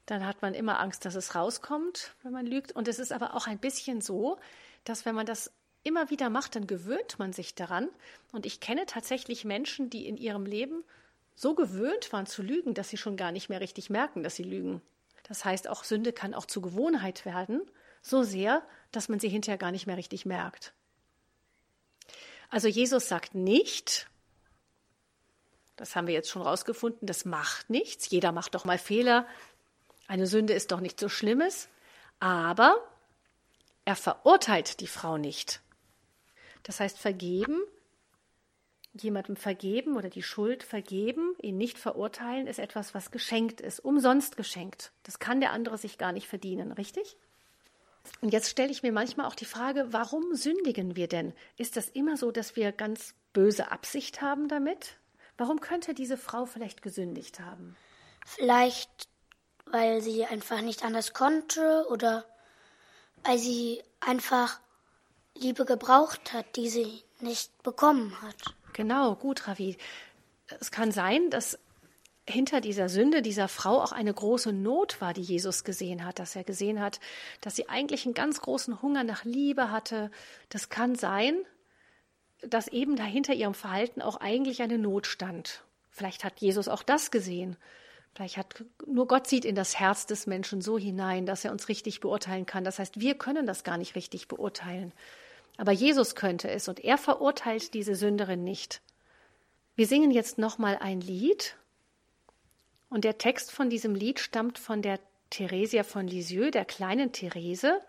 Dann 0.06 0.26
hat 0.26 0.40
man 0.40 0.54
immer 0.54 0.80
Angst, 0.80 1.04
dass 1.04 1.14
es 1.14 1.34
rauskommt, 1.34 2.14
wenn 2.22 2.32
man 2.32 2.46
lügt. 2.46 2.72
Und 2.72 2.88
es 2.88 2.98
ist 2.98 3.12
aber 3.12 3.34
auch 3.34 3.46
ein 3.46 3.58
bisschen 3.58 4.00
so, 4.00 4.38
dass 4.84 5.04
wenn 5.04 5.14
man 5.14 5.26
das 5.26 5.52
immer 5.82 6.08
wieder 6.10 6.30
macht, 6.30 6.56
dann 6.56 6.66
gewöhnt 6.66 7.18
man 7.18 7.32
sich 7.32 7.54
daran. 7.54 7.88
Und 8.32 8.46
ich 8.46 8.60
kenne 8.60 8.86
tatsächlich 8.86 9.44
Menschen, 9.44 9.90
die 9.90 10.06
in 10.06 10.16
ihrem 10.16 10.46
Leben 10.46 10.82
so 11.38 11.54
gewöhnt 11.54 12.12
waren 12.12 12.26
zu 12.26 12.42
lügen, 12.42 12.74
dass 12.74 12.88
sie 12.88 12.96
schon 12.96 13.16
gar 13.16 13.30
nicht 13.30 13.48
mehr 13.48 13.60
richtig 13.60 13.90
merken, 13.90 14.24
dass 14.24 14.34
sie 14.34 14.42
lügen. 14.42 14.82
Das 15.22 15.44
heißt, 15.44 15.68
auch 15.68 15.84
Sünde 15.84 16.12
kann 16.12 16.34
auch 16.34 16.46
zur 16.46 16.62
Gewohnheit 16.62 17.24
werden, 17.24 17.62
so 18.02 18.24
sehr, 18.24 18.66
dass 18.90 19.08
man 19.08 19.20
sie 19.20 19.28
hinterher 19.28 19.56
gar 19.56 19.70
nicht 19.70 19.86
mehr 19.86 19.96
richtig 19.96 20.26
merkt. 20.26 20.72
Also 22.50 22.66
Jesus 22.66 23.06
sagt 23.06 23.36
nicht, 23.36 24.08
das 25.76 25.94
haben 25.94 26.08
wir 26.08 26.14
jetzt 26.14 26.28
schon 26.28 26.42
rausgefunden, 26.42 27.06
das 27.06 27.24
macht 27.24 27.70
nichts, 27.70 28.10
jeder 28.10 28.32
macht 28.32 28.56
doch 28.56 28.64
mal 28.64 28.78
Fehler, 28.78 29.24
eine 30.08 30.26
Sünde 30.26 30.54
ist 30.54 30.72
doch 30.72 30.80
nichts 30.80 31.00
so 31.00 31.08
Schlimmes, 31.08 31.68
aber 32.18 32.82
er 33.84 33.94
verurteilt 33.94 34.80
die 34.80 34.88
Frau 34.88 35.18
nicht. 35.18 35.60
Das 36.64 36.80
heißt, 36.80 36.98
vergeben, 36.98 37.62
jemandem 38.94 39.36
vergeben 39.36 39.96
oder 39.96 40.08
die 40.08 40.22
Schuld 40.22 40.62
vergeben, 40.62 41.34
ihn 41.40 41.56
nicht 41.56 41.78
verurteilen, 41.78 42.46
ist 42.46 42.58
etwas, 42.58 42.94
was 42.94 43.10
geschenkt 43.10 43.60
ist, 43.60 43.80
umsonst 43.80 44.36
geschenkt. 44.36 44.92
Das 45.02 45.18
kann 45.18 45.40
der 45.40 45.52
andere 45.52 45.78
sich 45.78 45.98
gar 45.98 46.12
nicht 46.12 46.26
verdienen, 46.26 46.72
richtig? 46.72 47.16
Und 48.20 48.32
jetzt 48.32 48.48
stelle 48.48 48.70
ich 48.70 48.82
mir 48.82 48.92
manchmal 48.92 49.26
auch 49.26 49.34
die 49.34 49.44
Frage, 49.44 49.86
warum 49.90 50.34
sündigen 50.34 50.96
wir 50.96 51.08
denn? 51.08 51.34
Ist 51.56 51.76
das 51.76 51.88
immer 51.88 52.16
so, 52.16 52.30
dass 52.30 52.56
wir 52.56 52.72
ganz 52.72 53.14
böse 53.32 53.70
Absicht 53.70 54.22
haben 54.22 54.48
damit? 54.48 54.96
Warum 55.36 55.60
könnte 55.60 55.94
diese 55.94 56.16
Frau 56.16 56.46
vielleicht 56.46 56.82
gesündigt 56.82 57.40
haben? 57.40 57.76
Vielleicht, 58.26 59.08
weil 59.66 60.00
sie 60.02 60.24
einfach 60.24 60.62
nicht 60.62 60.84
anders 60.84 61.12
konnte 61.12 61.86
oder 61.90 62.24
weil 63.24 63.38
sie 63.38 63.82
einfach 64.00 64.60
Liebe 65.34 65.64
gebraucht 65.64 66.32
hat, 66.32 66.56
die 66.56 66.68
sie 66.68 67.02
nicht 67.20 67.62
bekommen 67.62 68.20
hat. 68.22 68.54
Genau, 68.78 69.16
gut, 69.16 69.48
Ravi. 69.48 69.76
Es 70.60 70.70
kann 70.70 70.92
sein, 70.92 71.30
dass 71.30 71.58
hinter 72.28 72.60
dieser 72.60 72.88
Sünde 72.88 73.22
dieser 73.22 73.48
Frau 73.48 73.82
auch 73.82 73.90
eine 73.90 74.14
große 74.14 74.52
Not 74.52 75.00
war, 75.00 75.12
die 75.12 75.20
Jesus 75.20 75.64
gesehen 75.64 76.04
hat, 76.04 76.20
dass 76.20 76.36
er 76.36 76.44
gesehen 76.44 76.80
hat, 76.80 77.00
dass 77.40 77.56
sie 77.56 77.68
eigentlich 77.68 78.04
einen 78.04 78.14
ganz 78.14 78.40
großen 78.40 78.80
Hunger 78.80 79.02
nach 79.02 79.24
Liebe 79.24 79.72
hatte. 79.72 80.12
Das 80.48 80.68
kann 80.68 80.94
sein, 80.94 81.38
dass 82.40 82.68
eben 82.68 82.94
dahinter 82.94 83.34
ihrem 83.34 83.54
Verhalten 83.54 84.00
auch 84.00 84.18
eigentlich 84.18 84.62
eine 84.62 84.78
Not 84.78 85.08
stand. 85.08 85.64
Vielleicht 85.90 86.22
hat 86.22 86.38
Jesus 86.38 86.68
auch 86.68 86.84
das 86.84 87.10
gesehen. 87.10 87.56
Vielleicht 88.14 88.36
hat 88.36 88.64
nur 88.86 89.08
Gott 89.08 89.26
sieht 89.26 89.44
in 89.44 89.56
das 89.56 89.80
Herz 89.80 90.06
des 90.06 90.28
Menschen 90.28 90.62
so 90.62 90.78
hinein, 90.78 91.26
dass 91.26 91.44
er 91.44 91.50
uns 91.50 91.68
richtig 91.68 91.98
beurteilen 91.98 92.46
kann. 92.46 92.62
Das 92.62 92.78
heißt, 92.78 93.00
wir 93.00 93.16
können 93.16 93.44
das 93.44 93.64
gar 93.64 93.76
nicht 93.76 93.96
richtig 93.96 94.28
beurteilen. 94.28 94.92
Aber 95.58 95.72
Jesus 95.72 96.14
könnte 96.14 96.48
es 96.48 96.68
und 96.68 96.80
er 96.82 96.96
verurteilt 96.96 97.74
diese 97.74 97.94
Sünderin 97.94 98.44
nicht. 98.44 98.80
Wir 99.74 99.86
singen 99.86 100.10
jetzt 100.10 100.38
nochmal 100.38 100.78
ein 100.80 101.02
Lied 101.02 101.56
und 102.88 103.04
der 103.04 103.18
Text 103.18 103.52
von 103.52 103.68
diesem 103.68 103.94
Lied 103.94 104.18
stammt 104.18 104.58
von 104.58 104.80
der 104.80 104.98
Theresia 105.30 105.82
von 105.82 106.06
Lisieux, 106.06 106.50
der 106.50 106.64
kleinen 106.64 107.12
Therese. 107.12 107.80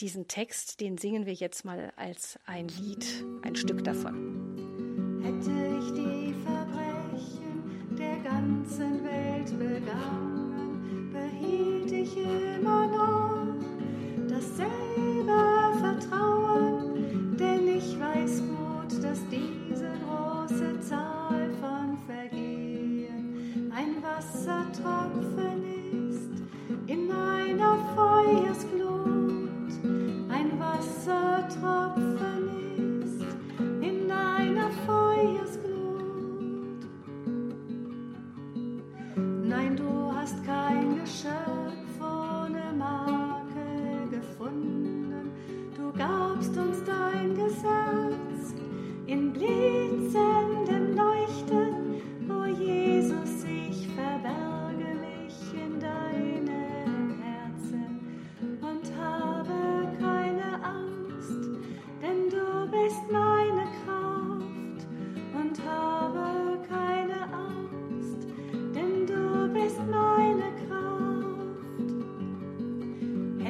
Diesen 0.00 0.26
Text, 0.26 0.80
den 0.80 0.96
singen 0.96 1.26
wir 1.26 1.34
jetzt 1.34 1.64
mal 1.64 1.92
als 1.96 2.38
ein 2.46 2.68
Lied, 2.68 3.24
ein 3.42 3.56
Stück 3.56 3.84
davon. 3.84 5.20
Hätte 5.22 5.50
ich 5.78 5.92
die 5.92 6.34
Verbrechen 6.44 7.94
der 7.96 8.16
ganzen 8.20 9.04
Welt 9.04 9.58
begangen, 9.58 11.12
behielt 11.12 11.92
ich 11.92 12.16
immer 12.16 12.86
noch 12.86 13.54
dasselbe 14.28 15.78
Vertrauen, 15.78 16.51
gut, 19.12 19.51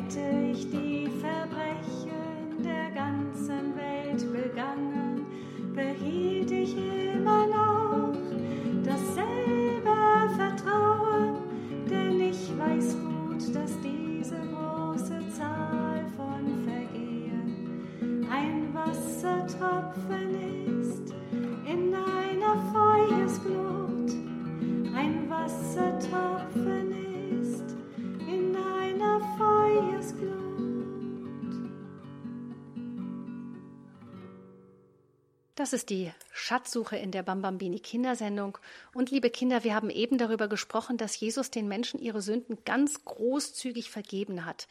hätte 0.02 0.50
ich 0.52 0.70
die 0.70 1.08
Verbrechen 1.20 2.62
der 2.64 2.90
ganzen 2.90 3.74
Welt 3.76 4.32
begangen, 4.32 5.26
behielt 5.74 6.50
ich 6.50 7.01
Das 35.62 35.72
ist 35.72 35.90
die 35.90 36.10
Schatzsuche 36.32 36.96
in 36.96 37.12
der 37.12 37.22
Bambambini 37.22 37.78
Kindersendung. 37.78 38.58
Und 38.94 39.12
liebe 39.12 39.30
Kinder, 39.30 39.62
wir 39.62 39.76
haben 39.76 39.90
eben 39.90 40.18
darüber 40.18 40.48
gesprochen, 40.48 40.96
dass 40.96 41.20
Jesus 41.20 41.52
den 41.52 41.68
Menschen 41.68 42.00
ihre 42.00 42.20
Sünden 42.20 42.58
ganz 42.64 43.04
großzügig 43.04 43.88
vergeben 43.88 44.44
hat. 44.44 44.66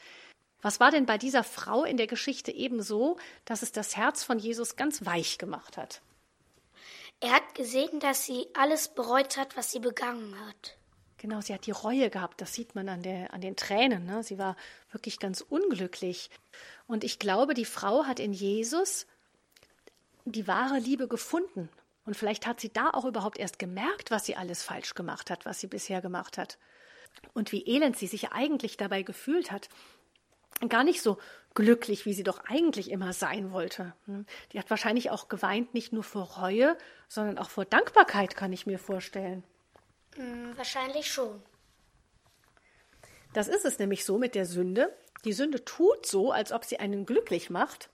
Was 0.62 0.82
war 0.82 0.92
denn 0.92 1.06
bei 1.06 1.18
dieser 1.18 1.46
Frau 1.46 1.86
in 1.86 1.96
der 1.96 2.08
Geschichte 2.08 2.52
eben 2.52 2.82
so, 2.82 3.16
dass 3.46 3.62
es 3.62 3.72
das 3.72 3.96
Herz 3.96 4.26
von 4.26 4.38
Jesus 4.38 4.76
ganz 4.76 5.06
weich 5.06 5.38
gemacht 5.38 5.78
hat? 5.78 6.02
Er 7.22 7.32
hat 7.32 7.56
gesehen, 7.56 8.02
dass 8.02 8.26
sie 8.26 8.48
alles 8.54 8.90
bereut 8.90 9.38
hat, 9.38 9.56
was 9.56 9.72
sie 9.72 9.80
begangen 9.80 10.36
hat. 10.46 10.76
Genau, 11.20 11.40
sie 11.40 11.54
hat 11.54 11.68
die 11.68 11.72
Reue 11.72 12.10
gehabt, 12.10 12.42
das 12.42 12.54
sieht 12.54 12.76
man 12.76 12.90
an, 12.90 13.02
der, 13.02 13.34
an 13.34 13.40
den 13.40 13.56
Tränen. 13.56 14.06
Ne? 14.08 14.26
Sie 14.26 14.38
war 14.38 14.58
wirklich 14.92 15.20
ganz 15.20 15.40
unglücklich. 15.40 16.30
Und 16.86 17.06
ich 17.06 17.18
glaube, 17.18 17.54
die 17.54 17.64
Frau 17.64 18.04
hat 18.08 18.20
in 18.20 18.34
Jesus 18.34 19.08
die 20.26 20.48
wahre 20.48 20.80
Liebe 20.80 21.08
gefunden. 21.08 21.70
Und 22.06 22.16
vielleicht 22.16 22.48
hat 22.48 22.60
sie 22.60 22.72
da 22.72 22.90
auch 22.90 23.06
überhaupt 23.06 23.38
erst 23.38 23.60
gemerkt, 23.60 24.12
was 24.12 24.26
sie 24.26 24.36
alles 24.36 24.64
falsch 24.64 24.96
gemacht 24.96 25.30
hat, 25.30 25.46
was 25.46 25.60
sie 25.60 25.68
bisher 25.68 26.02
gemacht 26.02 26.38
hat. 26.38 26.58
Und 27.34 27.52
wie 27.52 27.66
elend 27.68 27.98
sie 27.98 28.08
sich 28.08 28.32
eigentlich 28.32 28.78
dabei 28.78 29.04
gefühlt 29.04 29.52
hat. 29.52 29.70
Gar 30.68 30.84
nicht 30.84 31.02
so 31.02 31.18
glücklich, 31.54 32.06
wie 32.06 32.14
sie 32.14 32.24
doch 32.24 32.44
eigentlich 32.46 32.90
immer 32.92 33.14
sein 33.14 33.52
wollte. 33.52 33.94
Die 34.52 34.60
hat 34.60 34.70
wahrscheinlich 34.70 35.10
auch 35.10 35.28
geweint, 35.28 35.74
nicht 35.74 35.92
nur 35.92 36.04
vor 36.04 36.24
Reue, 36.40 36.78
sondern 37.08 37.38
auch 37.38 37.50
vor 37.50 37.66
Dankbarkeit, 37.66 38.36
kann 38.36 38.54
ich 38.54 38.66
mir 38.66 38.80
vorstellen. 38.80 39.44
Hm, 40.16 40.56
wahrscheinlich 40.58 41.12
schon. 41.12 41.42
Das 43.34 43.48
ist 43.48 43.66
es 43.66 43.80
nämlich 43.80 44.06
so 44.06 44.18
mit 44.18 44.36
der 44.36 44.46
Sünde. 44.46 44.96
Die 45.24 45.34
Sünde 45.34 45.64
tut 45.64 46.06
so, 46.06 46.32
als 46.32 46.52
ob 46.52 46.66
sie 46.66 46.80
einen 46.80 47.06
glücklich 47.06 47.50
macht, 47.50 47.90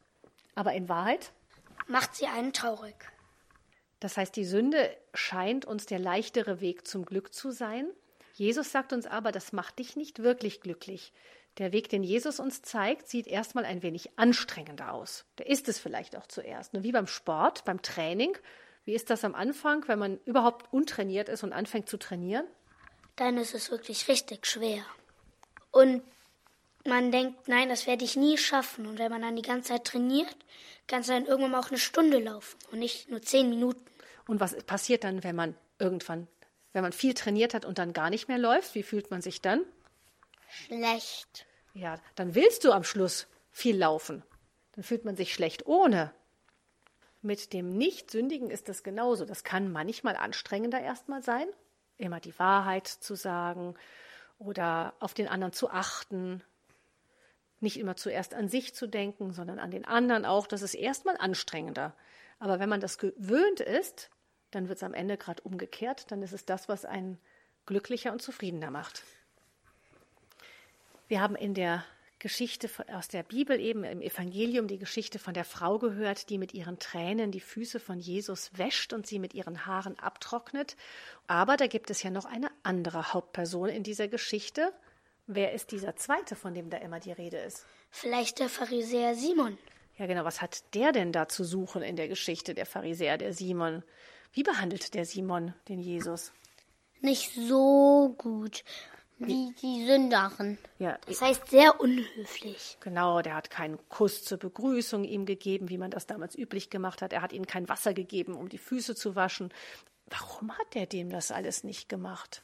aber 0.56 0.74
in 0.74 0.90
Wahrheit 0.90 1.32
macht 1.88 2.16
sie 2.16 2.28
einen 2.28 2.54
traurig. 2.54 2.96
Das 4.00 4.18
heißt, 4.18 4.36
die 4.36 4.46
Sünde 4.46 4.96
scheint 5.14 5.66
uns 5.66 5.86
der 5.86 6.00
leichtere 6.00 6.62
Weg 6.62 6.88
zum 6.88 7.06
Glück 7.06 7.34
zu 7.34 7.52
sein. 7.52 7.90
Jesus 8.34 8.72
sagt 8.72 8.94
uns 8.94 9.08
aber, 9.08 9.32
das 9.32 9.52
macht 9.54 9.80
dich 9.80 9.96
nicht 9.96 10.20
wirklich 10.20 10.62
glücklich. 10.62 11.14
Der 11.58 11.72
Weg, 11.72 11.90
den 11.90 12.04
Jesus 12.04 12.40
uns 12.40 12.62
zeigt, 12.62 13.08
sieht 13.10 13.26
erstmal 13.26 13.66
ein 13.66 13.82
wenig 13.82 14.12
anstrengender 14.18 14.94
aus. 14.94 15.26
Der 15.40 15.48
ist 15.48 15.68
es 15.68 15.80
vielleicht 15.80 16.16
auch 16.16 16.28
zuerst. 16.28 16.74
Nur 16.74 16.84
wie 16.84 16.92
beim 16.92 17.08
Sport, 17.08 17.66
beim 17.66 17.82
Training. 17.82 18.38
Wie 18.86 18.94
ist 18.94 19.10
das 19.10 19.24
am 19.24 19.34
Anfang, 19.34 19.88
wenn 19.88 19.98
man 19.98 20.20
überhaupt 20.26 20.72
untrainiert 20.72 21.30
ist 21.30 21.44
und 21.44 21.54
anfängt 21.54 21.90
zu 21.90 21.98
trainieren? 21.98 22.46
Dann 23.16 23.38
ist 23.38 23.56
es 23.56 23.72
wirklich 23.72 24.08
richtig 24.08 24.46
schwer. 24.46 24.86
Und 25.72 26.04
man 26.88 27.12
denkt, 27.12 27.48
nein, 27.48 27.70
das 27.70 27.86
werde 27.88 28.04
ich 28.04 28.16
nie 28.16 28.38
schaffen. 28.38 28.88
Und 28.88 29.00
wenn 29.00 29.12
man 29.12 29.22
dann 29.22 29.36
die 29.36 29.42
ganze 29.42 29.70
Zeit 29.70 29.86
trainiert, 29.86 30.36
kann 30.88 31.02
es 31.02 31.08
dann 31.08 31.26
irgendwann 31.26 31.52
mal 31.52 31.60
auch 31.60 31.70
eine 31.70 31.78
Stunde 31.78 32.20
laufen 32.20 32.58
und 32.72 32.80
nicht 32.80 33.10
nur 33.10 33.22
zehn 33.22 33.50
Minuten. 33.50 33.86
Und 34.28 34.40
was 34.40 34.56
passiert 34.64 35.04
dann, 35.04 35.24
wenn 35.24 35.36
man 35.36 35.56
irgendwann, 35.80 36.28
wenn 36.74 36.82
man 36.82 36.94
viel 36.94 37.14
trainiert 37.14 37.54
hat 37.54 37.66
und 37.66 37.78
dann 37.78 37.94
gar 37.94 38.10
nicht 38.10 38.28
mehr 38.28 38.38
läuft? 38.38 38.76
Wie 38.76 38.84
fühlt 38.84 39.12
man 39.12 39.22
sich 39.22 39.42
dann? 39.42 39.62
Schlecht. 40.50 41.46
Ja, 41.74 42.00
dann 42.16 42.36
willst 42.36 42.64
du 42.64 42.72
am 42.72 42.84
Schluss 42.84 43.28
viel 43.52 43.78
laufen. 43.78 44.24
Dann 44.74 44.84
fühlt 44.84 45.06
man 45.06 45.16
sich 45.16 45.34
schlecht 45.34 45.68
ohne. 45.68 46.14
Mit 47.22 47.54
dem 47.54 47.70
Nichtsündigen 47.70 48.50
ist 48.50 48.70
das 48.70 48.84
genauso. 48.84 49.26
Das 49.26 49.44
kann 49.44 49.72
manchmal 49.72 50.16
anstrengender 50.16 50.80
erstmal 50.80 51.22
sein, 51.22 51.48
immer 51.98 52.20
die 52.20 52.38
Wahrheit 52.40 52.88
zu 52.88 53.16
sagen 53.16 53.76
oder 54.40 54.94
auf 55.00 55.14
den 55.14 55.28
anderen 55.28 55.54
zu 55.54 55.70
achten, 55.70 56.44
nicht 57.60 57.78
immer 57.78 57.96
zuerst 57.96 58.34
an 58.34 58.48
sich 58.48 58.76
zu 58.76 58.88
denken, 58.88 59.34
sondern 59.34 59.60
an 59.60 59.72
den 59.72 59.86
anderen 59.86 60.26
auch. 60.26 60.48
Das 60.48 60.62
ist 60.62 60.76
erstmal 60.76 61.18
anstrengender. 61.18 61.96
Aber 62.40 62.60
wenn 62.60 62.70
man 62.70 62.82
das 62.82 62.98
gewöhnt 62.98 63.60
ist, 63.60 64.10
dann 64.52 64.70
wird 64.70 64.78
es 64.78 64.84
am 64.84 64.94
Ende 64.94 65.18
gerade 65.18 65.44
umgekehrt. 65.44 66.12
Dann 66.12 66.22
ist 66.22 66.34
es 66.34 66.46
das, 66.46 66.70
was 66.70 66.86
einen 66.86 67.18
glücklicher 67.66 68.12
und 68.12 68.22
zufriedener 68.22 68.72
macht. 68.72 69.04
Wir 71.08 71.22
haben 71.22 71.36
in 71.36 71.54
der 71.54 71.84
Geschichte 72.20 72.68
aus 72.94 73.08
der 73.08 73.22
Bibel 73.22 73.60
eben 73.60 73.84
im 73.84 74.02
Evangelium 74.02 74.68
die 74.68 74.80
Geschichte 74.80 75.20
von 75.20 75.36
der 75.36 75.46
Frau 75.46 75.78
gehört, 75.78 76.30
die 76.30 76.40
mit 76.40 76.54
ihren 76.54 76.80
Tränen 76.80 77.32
die 77.32 77.40
Füße 77.40 77.80
von 77.80 78.00
Jesus 78.00 78.58
wäscht 78.58 78.92
und 78.92 79.06
sie 79.06 79.20
mit 79.20 79.36
ihren 79.36 79.68
Haaren 79.68 80.00
abtrocknet. 80.00 80.76
Aber 81.28 81.58
da 81.58 81.68
gibt 81.68 81.92
es 81.92 82.02
ja 82.02 82.10
noch 82.10 82.26
eine 82.26 82.50
andere 82.64 83.14
Hauptperson 83.14 83.70
in 83.70 83.84
dieser 83.84 84.08
Geschichte, 84.08 84.74
Wer 85.28 85.52
ist 85.52 85.72
dieser 85.72 85.96
zweite, 85.98 86.36
von 86.36 86.54
dem 86.54 86.70
da 86.70 86.78
immer 86.78 87.02
die 87.02 87.12
Rede 87.12 87.38
ist? 87.38 87.66
Vielleicht 87.90 88.40
der 88.40 88.48
Pharisäer 88.48 89.14
Simon. 89.14 89.58
Ja, 89.98 90.06
genau. 90.06 90.24
Was 90.24 90.42
hat 90.42 90.74
der 90.74 90.94
denn 90.94 91.12
da 91.12 91.28
zu 91.28 91.44
suchen 91.44 91.82
in 91.82 91.98
der 91.98 92.08
Geschichte, 92.08 92.54
der 92.54 92.66
Pharisäer, 92.66 93.18
der 93.18 93.34
Simon? 93.34 93.84
Wie 94.32 94.44
behandelt 94.44 94.94
der 94.94 95.06
Simon 95.06 95.54
den 95.68 95.80
Jesus? 95.80 96.32
Nicht 97.02 97.34
so 97.34 98.16
gut 98.18 98.64
wie 99.20 99.54
die 99.62 99.86
Sünderin. 99.86 100.58
Ja, 100.80 100.98
das 101.08 101.22
heißt 101.22 101.50
sehr 101.50 101.80
unhöflich. 101.80 102.78
Genau, 102.80 103.22
der 103.22 103.36
hat 103.36 103.50
keinen 103.50 103.80
Kuss 103.90 104.24
zur 104.24 104.38
Begrüßung 104.38 105.04
ihm 105.04 105.26
gegeben, 105.26 105.70
wie 105.70 105.78
man 105.78 105.92
das 105.92 106.06
damals 106.06 106.38
üblich 106.38 106.70
gemacht 106.70 107.02
hat. 107.02 107.14
Er 107.14 107.22
hat 107.22 107.34
ihm 107.34 107.48
kein 107.48 107.68
Wasser 107.68 107.94
gegeben, 107.94 108.36
um 108.36 108.48
die 108.48 108.58
Füße 108.58 108.96
zu 108.96 109.16
waschen. 109.16 109.52
Warum 110.06 110.58
hat 110.58 110.76
er 110.76 110.86
dem 110.86 111.10
das 111.10 111.32
alles 111.32 111.64
nicht 111.64 111.90
gemacht? 111.90 112.44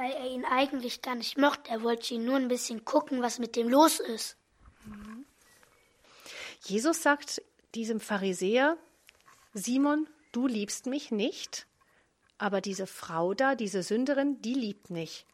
Weil 0.00 0.12
er 0.12 0.30
ihn 0.30 0.46
eigentlich 0.46 1.02
gar 1.02 1.14
nicht 1.14 1.36
mochte. 1.36 1.70
Er 1.70 1.82
wollte 1.82 2.14
ihn 2.14 2.24
nur 2.24 2.36
ein 2.36 2.48
bisschen 2.48 2.86
gucken, 2.86 3.20
was 3.20 3.38
mit 3.38 3.54
dem 3.54 3.68
los 3.68 4.00
ist. 4.00 4.38
Jesus 6.64 7.02
sagt 7.02 7.42
diesem 7.74 8.00
Pharisäer, 8.00 8.78
Simon, 9.52 10.08
du 10.32 10.46
liebst 10.46 10.86
mich 10.86 11.10
nicht, 11.10 11.66
aber 12.38 12.62
diese 12.62 12.86
Frau 12.86 13.34
da, 13.34 13.54
diese 13.54 13.82
Sünderin, 13.82 14.40
die 14.40 14.54
liebt 14.54 14.88
mich. 14.88 15.26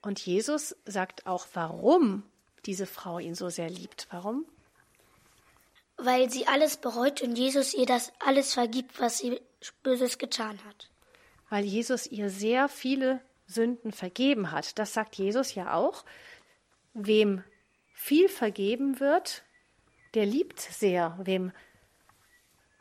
Und 0.00 0.24
Jesus 0.24 0.76
sagt 0.84 1.26
auch, 1.26 1.48
warum 1.54 2.22
diese 2.66 2.86
Frau 2.86 3.18
ihn 3.18 3.34
so 3.34 3.48
sehr 3.48 3.68
liebt. 3.68 4.06
Warum? 4.10 4.46
Weil 5.96 6.30
sie 6.30 6.46
alles 6.46 6.76
bereut 6.76 7.20
und 7.20 7.36
Jesus 7.36 7.74
ihr 7.74 7.86
das 7.86 8.12
alles 8.20 8.54
vergibt, 8.54 9.00
was 9.00 9.18
sie 9.18 9.40
Böses 9.82 10.18
getan 10.18 10.64
hat. 10.64 10.88
Weil 11.50 11.64
Jesus 11.64 12.06
ihr 12.06 12.30
sehr 12.30 12.68
viele 12.68 13.20
Sünden 13.48 13.92
vergeben 13.92 14.52
hat. 14.52 14.78
Das 14.78 14.92
sagt 14.92 15.16
Jesus 15.16 15.54
ja 15.54 15.74
auch. 15.74 16.04
Wem 16.94 17.42
viel 17.92 18.28
vergeben 18.28 19.00
wird, 19.00 19.42
der 20.14 20.26
liebt 20.26 20.60
sehr. 20.60 21.18
Wem 21.20 21.52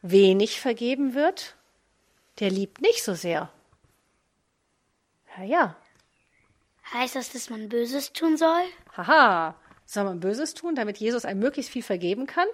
wenig 0.01 0.62
vergeben 0.62 1.15
wird, 1.15 1.56
der 2.39 2.51
liebt 2.51 2.82
nicht 2.82 3.03
so 3.03 3.15
sehr. 3.15 3.51
Ja, 5.38 5.43
ja. 5.43 5.75
Heißt 6.93 7.15
das, 7.15 7.32
dass 7.32 7.49
man 7.49 7.69
Böses 7.69 8.13
tun 8.13 8.38
soll? 8.38 8.63
Haha. 8.95 9.56
Soll 9.86 10.03
man 10.03 10.19
Böses 10.19 10.53
tun, 10.53 10.75
damit 10.75 10.97
Jesus 10.97 11.25
einem 11.25 11.39
möglichst 11.39 11.71
viel 11.71 11.84
vergeben 11.84 12.27
kann? 12.27 12.47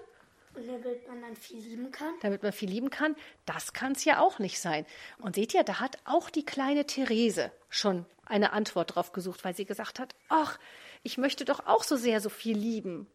Damit 0.56 1.08
man 1.08 1.22
dann 1.22 1.36
viel 1.36 1.60
lieben 1.60 1.92
kann? 1.92 2.14
Damit 2.22 2.44
man 2.44 2.52
viel 2.52 2.70
lieben 2.70 2.90
kann? 2.90 3.16
Das 3.46 3.74
kann 3.74 3.94
es 3.94 4.06
ja 4.06 4.20
auch 4.20 4.40
nicht 4.40 4.60
sein. 4.60 4.86
Und 5.20 5.36
seht 5.36 5.54
ihr, 5.54 5.64
da 5.64 5.80
hat 5.80 5.98
auch 6.06 6.30
die 6.30 6.46
kleine 6.46 6.86
Therese 6.86 7.52
schon 7.70 8.06
eine 8.26 8.54
Antwort 8.54 8.96
drauf 8.96 9.12
gesucht, 9.12 9.44
weil 9.44 9.56
sie 9.56 9.66
gesagt 9.66 10.00
hat, 10.00 10.16
ach, 10.30 10.60
ich 11.02 11.18
möchte 11.18 11.46
doch 11.46 11.66
auch 11.66 11.84
so 11.84 11.98
sehr 11.98 12.22
so 12.22 12.30
viel 12.30 12.58
lieben. 12.58 13.08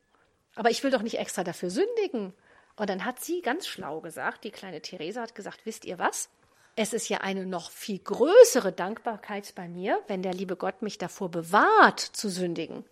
Aber 0.55 0.71
ich 0.71 0.83
will 0.83 0.91
doch 0.91 1.03
nicht 1.03 1.19
extra 1.19 1.45
dafür 1.45 1.71
sündigen. 1.71 2.35
Und 2.77 2.91
dann 2.91 3.05
hat 3.05 3.21
sie 3.21 3.41
ganz 3.43 3.67
schlau 3.67 4.01
gesagt, 4.01 4.45
die 4.45 4.51
kleine 4.51 4.81
Therese 4.83 5.21
hat 5.21 5.35
gesagt, 5.35 5.61
wisst 5.65 5.85
ihr 5.85 5.99
was? 5.99 6.29
Es 6.77 6.93
ist 6.93 7.09
ja 7.09 7.19
eine 7.19 7.45
noch 7.45 7.71
viel 7.71 7.99
größere 7.99 8.73
Dankbarkeit 8.73 9.53
bei 9.57 9.69
mir, 9.69 10.01
wenn 10.07 10.23
der 10.23 10.33
liebe 10.33 10.55
Gott 10.55 10.83
mich 10.83 10.97
davor 10.97 11.29
bewahrt 11.29 11.99
zu 11.99 12.29
sündigen. 12.29 12.85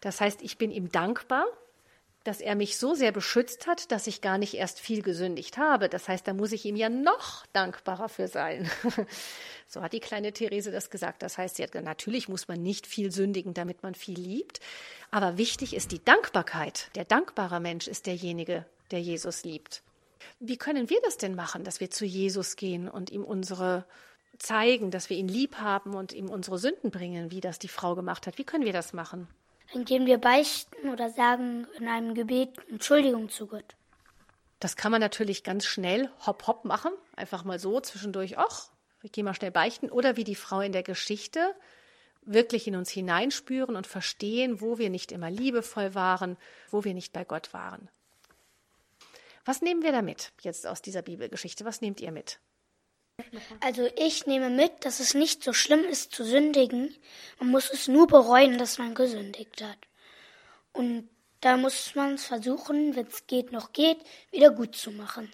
Das 0.00 0.20
heißt, 0.20 0.40
ich 0.42 0.56
bin 0.56 0.70
ihm 0.70 0.90
dankbar, 0.90 1.44
dass 2.28 2.42
er 2.42 2.54
mich 2.54 2.76
so 2.76 2.94
sehr 2.94 3.10
beschützt 3.10 3.66
hat, 3.66 3.90
dass 3.90 4.06
ich 4.06 4.20
gar 4.20 4.36
nicht 4.36 4.52
erst 4.52 4.80
viel 4.80 5.00
gesündigt 5.00 5.56
habe. 5.56 5.88
Das 5.88 6.08
heißt, 6.08 6.28
da 6.28 6.34
muss 6.34 6.52
ich 6.52 6.66
ihm 6.66 6.76
ja 6.76 6.90
noch 6.90 7.46
dankbarer 7.54 8.10
für 8.10 8.28
sein. 8.28 8.70
so 9.66 9.80
hat 9.80 9.94
die 9.94 10.00
kleine 10.00 10.34
Therese 10.34 10.70
das 10.70 10.90
gesagt. 10.90 11.22
Das 11.22 11.38
heißt, 11.38 11.56
sie 11.56 11.62
hat 11.62 11.72
gesagt, 11.72 11.86
natürlich 11.86 12.28
muss 12.28 12.46
man 12.46 12.62
nicht 12.62 12.86
viel 12.86 13.10
sündigen, 13.12 13.54
damit 13.54 13.82
man 13.82 13.94
viel 13.94 14.20
liebt. 14.20 14.60
Aber 15.10 15.38
wichtig 15.38 15.74
ist 15.74 15.90
die 15.90 16.04
Dankbarkeit. 16.04 16.90
Der 16.96 17.06
dankbare 17.06 17.60
Mensch 17.60 17.88
ist 17.88 18.06
derjenige, 18.06 18.66
der 18.90 19.00
Jesus 19.00 19.44
liebt. 19.44 19.82
Wie 20.38 20.58
können 20.58 20.90
wir 20.90 21.00
das 21.04 21.16
denn 21.16 21.34
machen, 21.34 21.64
dass 21.64 21.80
wir 21.80 21.90
zu 21.90 22.04
Jesus 22.04 22.56
gehen 22.56 22.90
und 22.90 23.08
ihm 23.08 23.24
unsere 23.24 23.86
zeigen, 24.38 24.90
dass 24.90 25.08
wir 25.08 25.16
ihn 25.16 25.28
lieb 25.28 25.56
haben 25.56 25.94
und 25.94 26.12
ihm 26.12 26.28
unsere 26.28 26.58
Sünden 26.58 26.90
bringen, 26.90 27.30
wie 27.30 27.40
das 27.40 27.58
die 27.58 27.68
Frau 27.68 27.94
gemacht 27.94 28.26
hat? 28.26 28.36
Wie 28.36 28.44
können 28.44 28.66
wir 28.66 28.74
das 28.74 28.92
machen? 28.92 29.28
Indem 29.72 30.06
wir 30.06 30.18
beichten 30.18 30.88
oder 30.90 31.10
sagen 31.10 31.66
in 31.78 31.88
einem 31.88 32.14
Gebet 32.14 32.50
Entschuldigung 32.70 33.28
zu 33.28 33.46
Gott. 33.46 33.76
Das 34.60 34.76
kann 34.76 34.90
man 34.90 35.00
natürlich 35.00 35.44
ganz 35.44 35.66
schnell 35.66 36.10
hopp 36.26 36.46
hopp 36.46 36.64
machen, 36.64 36.92
einfach 37.14 37.44
mal 37.44 37.58
so 37.58 37.80
zwischendurch, 37.80 38.38
ach, 38.38 38.70
ich 39.02 39.12
gehe 39.12 39.22
mal 39.22 39.34
schnell 39.34 39.52
beichten. 39.52 39.90
Oder 39.90 40.16
wie 40.16 40.24
die 40.24 40.34
Frau 40.34 40.60
in 40.60 40.72
der 40.72 40.82
Geschichte, 40.82 41.54
wirklich 42.22 42.66
in 42.66 42.76
uns 42.76 42.90
hineinspüren 42.90 43.76
und 43.76 43.86
verstehen, 43.86 44.60
wo 44.60 44.78
wir 44.78 44.90
nicht 44.90 45.12
immer 45.12 45.30
liebevoll 45.30 45.94
waren, 45.94 46.36
wo 46.70 46.84
wir 46.84 46.94
nicht 46.94 47.12
bei 47.12 47.24
Gott 47.24 47.52
waren. 47.52 47.88
Was 49.44 49.62
nehmen 49.62 49.82
wir 49.82 49.92
da 49.92 50.02
mit 50.02 50.32
jetzt 50.42 50.66
aus 50.66 50.82
dieser 50.82 51.02
Bibelgeschichte? 51.02 51.64
Was 51.64 51.80
nehmt 51.80 52.00
ihr 52.00 52.12
mit? 52.12 52.38
Also 53.60 53.88
ich 53.96 54.26
nehme 54.26 54.50
mit, 54.50 54.84
dass 54.84 55.00
es 55.00 55.14
nicht 55.14 55.42
so 55.42 55.52
schlimm 55.52 55.84
ist 55.84 56.14
zu 56.14 56.24
sündigen. 56.24 56.94
Man 57.38 57.50
muss 57.50 57.70
es 57.70 57.88
nur 57.88 58.06
bereuen, 58.06 58.58
dass 58.58 58.78
man 58.78 58.94
gesündigt 58.94 59.62
hat. 59.62 59.78
Und 60.72 61.08
da 61.40 61.56
muss 61.56 61.94
man 61.94 62.14
es 62.14 62.24
versuchen, 62.24 62.96
wenn 62.96 63.06
es 63.06 63.26
geht, 63.26 63.52
noch 63.52 63.72
geht, 63.72 63.98
wieder 64.30 64.50
gut 64.50 64.76
zu 64.76 64.90
machen. 64.90 65.32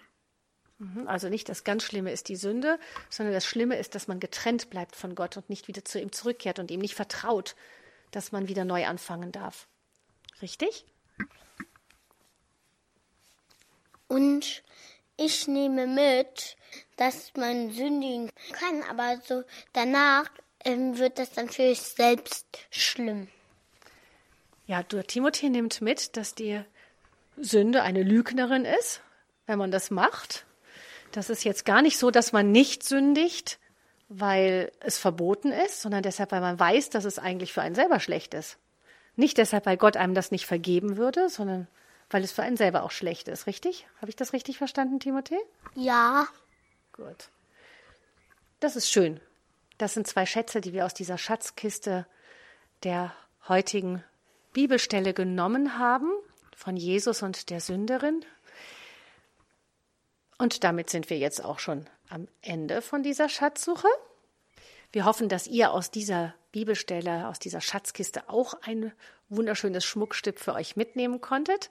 Mhm, 0.77 1.07
also 1.07 1.29
nicht 1.29 1.47
das 1.49 1.63
ganz 1.63 1.83
Schlimme 1.83 2.11
ist 2.11 2.27
die 2.27 2.35
Sünde, 2.35 2.79
sondern 3.09 3.33
das 3.33 3.45
Schlimme 3.45 3.77
ist, 3.77 3.95
dass 3.95 4.07
man 4.07 4.19
getrennt 4.19 4.69
bleibt 4.69 4.95
von 4.95 5.15
Gott 5.15 5.37
und 5.37 5.49
nicht 5.49 5.67
wieder 5.67 5.85
zu 5.85 5.99
ihm 5.99 6.11
zurückkehrt 6.11 6.59
und 6.59 6.71
ihm 6.71 6.81
nicht 6.81 6.95
vertraut, 6.95 7.55
dass 8.11 8.31
man 8.31 8.47
wieder 8.47 8.65
neu 8.65 8.85
anfangen 8.85 9.31
darf. 9.31 9.67
Richtig? 10.41 10.85
Und 14.07 14.63
ich 15.17 15.47
nehme 15.47 15.87
mit, 15.87 16.55
dass 16.97 17.31
man 17.35 17.71
sündigen 17.71 18.29
kann, 18.51 18.83
aber 18.89 19.21
so 19.25 19.43
danach 19.73 20.29
ähm, 20.63 20.97
wird 20.97 21.19
das 21.19 21.31
dann 21.31 21.49
für 21.49 21.69
sich 21.69 21.81
selbst 21.81 22.45
schlimm. 22.71 23.27
Ja, 24.67 24.83
du, 24.83 24.97
Timothée 24.97 25.49
nimmt 25.49 25.81
mit, 25.81 26.17
dass 26.17 26.33
die 26.33 26.61
Sünde 27.37 27.83
eine 27.83 28.01
Lügnerin 28.01 28.65
ist, 28.65 29.01
wenn 29.45 29.59
man 29.59 29.71
das 29.71 29.91
macht. 29.91 30.45
Das 31.11 31.29
ist 31.29 31.43
jetzt 31.43 31.65
gar 31.65 31.81
nicht 31.81 31.97
so, 31.97 32.11
dass 32.11 32.33
man 32.33 32.51
nicht 32.51 32.83
sündigt, 32.83 33.59
weil 34.09 34.71
es 34.79 34.97
verboten 34.97 35.51
ist, 35.51 35.81
sondern 35.81 36.03
deshalb, 36.03 36.31
weil 36.31 36.41
man 36.41 36.59
weiß, 36.59 36.89
dass 36.89 37.05
es 37.05 37.19
eigentlich 37.19 37.53
für 37.53 37.61
einen 37.61 37.75
selber 37.75 37.99
schlecht 37.99 38.33
ist. 38.33 38.57
Nicht 39.15 39.37
deshalb, 39.37 39.65
weil 39.65 39.77
Gott 39.77 39.97
einem 39.97 40.13
das 40.13 40.31
nicht 40.31 40.45
vergeben 40.45 40.97
würde, 40.97 41.29
sondern 41.29 41.67
weil 42.09 42.23
es 42.23 42.31
für 42.31 42.43
einen 42.43 42.57
selber 42.57 42.83
auch 42.83 42.91
schlecht 42.91 43.27
ist, 43.27 43.47
richtig? 43.47 43.87
Habe 44.01 44.09
ich 44.09 44.15
das 44.15 44.33
richtig 44.33 44.57
verstanden, 44.57 44.99
Timothée? 44.99 45.39
Ja. 45.75 46.27
Gut. 46.93 47.29
Das 48.59 48.75
ist 48.75 48.89
schön. 48.89 49.19
Das 49.77 49.93
sind 49.93 50.07
zwei 50.07 50.25
Schätze, 50.25 50.61
die 50.61 50.73
wir 50.73 50.85
aus 50.85 50.93
dieser 50.93 51.17
Schatzkiste 51.17 52.05
der 52.83 53.13
heutigen 53.47 54.03
Bibelstelle 54.53 55.13
genommen 55.13 55.77
haben, 55.77 56.09
von 56.55 56.77
Jesus 56.77 57.21
und 57.21 57.49
der 57.49 57.59
Sünderin. 57.59 58.23
Und 60.37 60.63
damit 60.63 60.89
sind 60.89 61.09
wir 61.09 61.17
jetzt 61.17 61.43
auch 61.43 61.59
schon 61.59 61.87
am 62.09 62.27
Ende 62.41 62.81
von 62.81 63.03
dieser 63.03 63.29
Schatzsuche. 63.29 63.87
Wir 64.91 65.05
hoffen, 65.05 65.27
dass 65.27 65.47
ihr 65.47 65.71
aus 65.71 65.91
dieser 65.91 66.33
Bibelstelle, 66.51 67.27
aus 67.27 67.39
dieser 67.39 67.59
Schatzkiste 67.59 68.29
auch 68.29 68.53
ein 68.61 68.93
wunderschönes 69.29 69.85
Schmuckstück 69.85 70.39
für 70.39 70.53
euch 70.53 70.75
mitnehmen 70.75 71.21
konntet. 71.21 71.69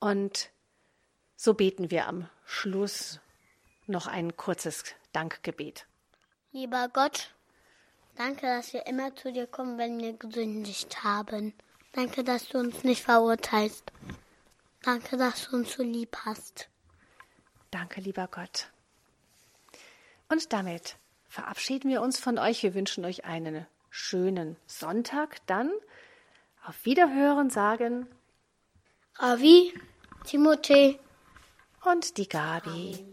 Und 0.00 0.50
so 1.36 1.54
beten 1.54 1.90
wir 1.90 2.06
am 2.06 2.28
Schluss 2.44 3.20
noch 3.86 4.06
ein 4.06 4.36
kurzes 4.36 4.84
Dankgebet. 5.12 5.86
Lieber 6.52 6.88
Gott, 6.92 7.34
danke, 8.16 8.46
dass 8.46 8.72
wir 8.72 8.86
immer 8.86 9.14
zu 9.16 9.32
dir 9.32 9.46
kommen, 9.46 9.78
wenn 9.78 9.98
wir 10.00 10.12
gesündigt 10.14 11.02
haben. 11.04 11.54
Danke, 11.92 12.24
dass 12.24 12.48
du 12.48 12.58
uns 12.58 12.84
nicht 12.84 13.02
verurteilst. 13.02 13.92
Danke, 14.82 15.16
dass 15.16 15.48
du 15.48 15.56
uns 15.56 15.74
so 15.74 15.82
lieb 15.82 16.16
hast. 16.24 16.68
Danke, 17.70 18.00
lieber 18.00 18.28
Gott. 18.28 18.70
Und 20.28 20.52
damit 20.52 20.96
verabschieden 21.28 21.90
wir 21.90 22.02
uns 22.02 22.18
von 22.18 22.38
euch. 22.38 22.62
Wir 22.62 22.74
wünschen 22.74 23.04
euch 23.04 23.24
einen 23.24 23.66
schönen 23.90 24.56
Sonntag. 24.66 25.44
Dann 25.46 25.70
auf 26.64 26.84
Wiederhören 26.84 27.50
sagen 27.50 28.06
Ravi, 29.16 29.72
Timothée 30.24 30.98
und 31.84 32.16
die 32.16 32.28
Gabi. 32.28 33.04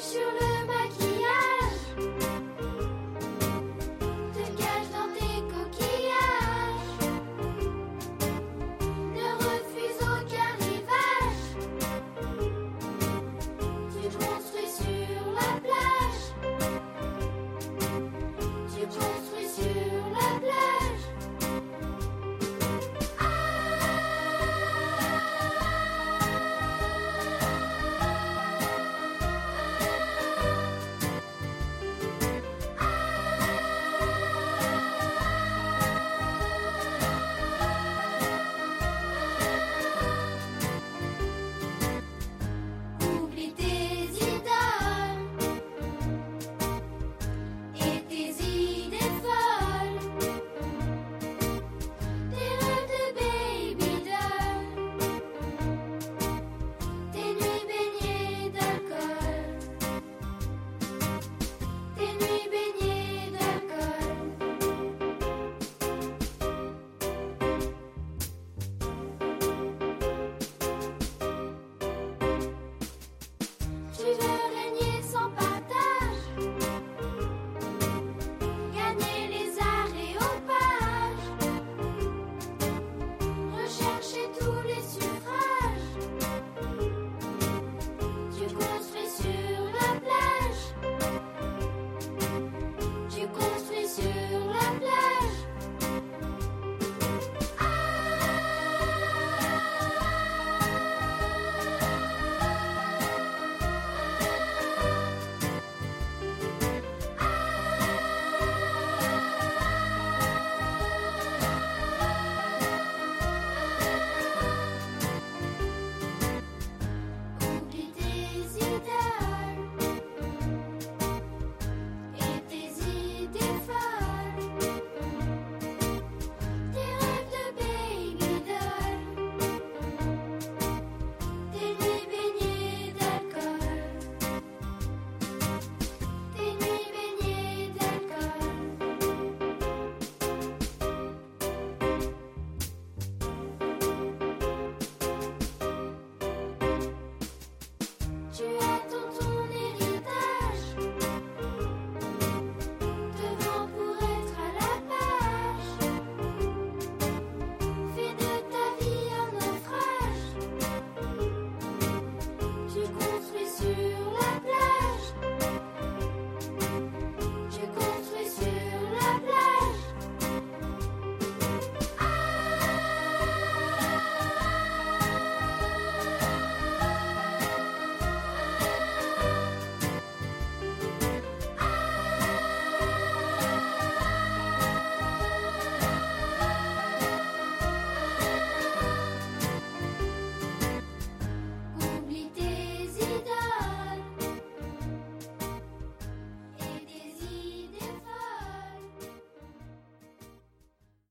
Sur. 0.00 0.39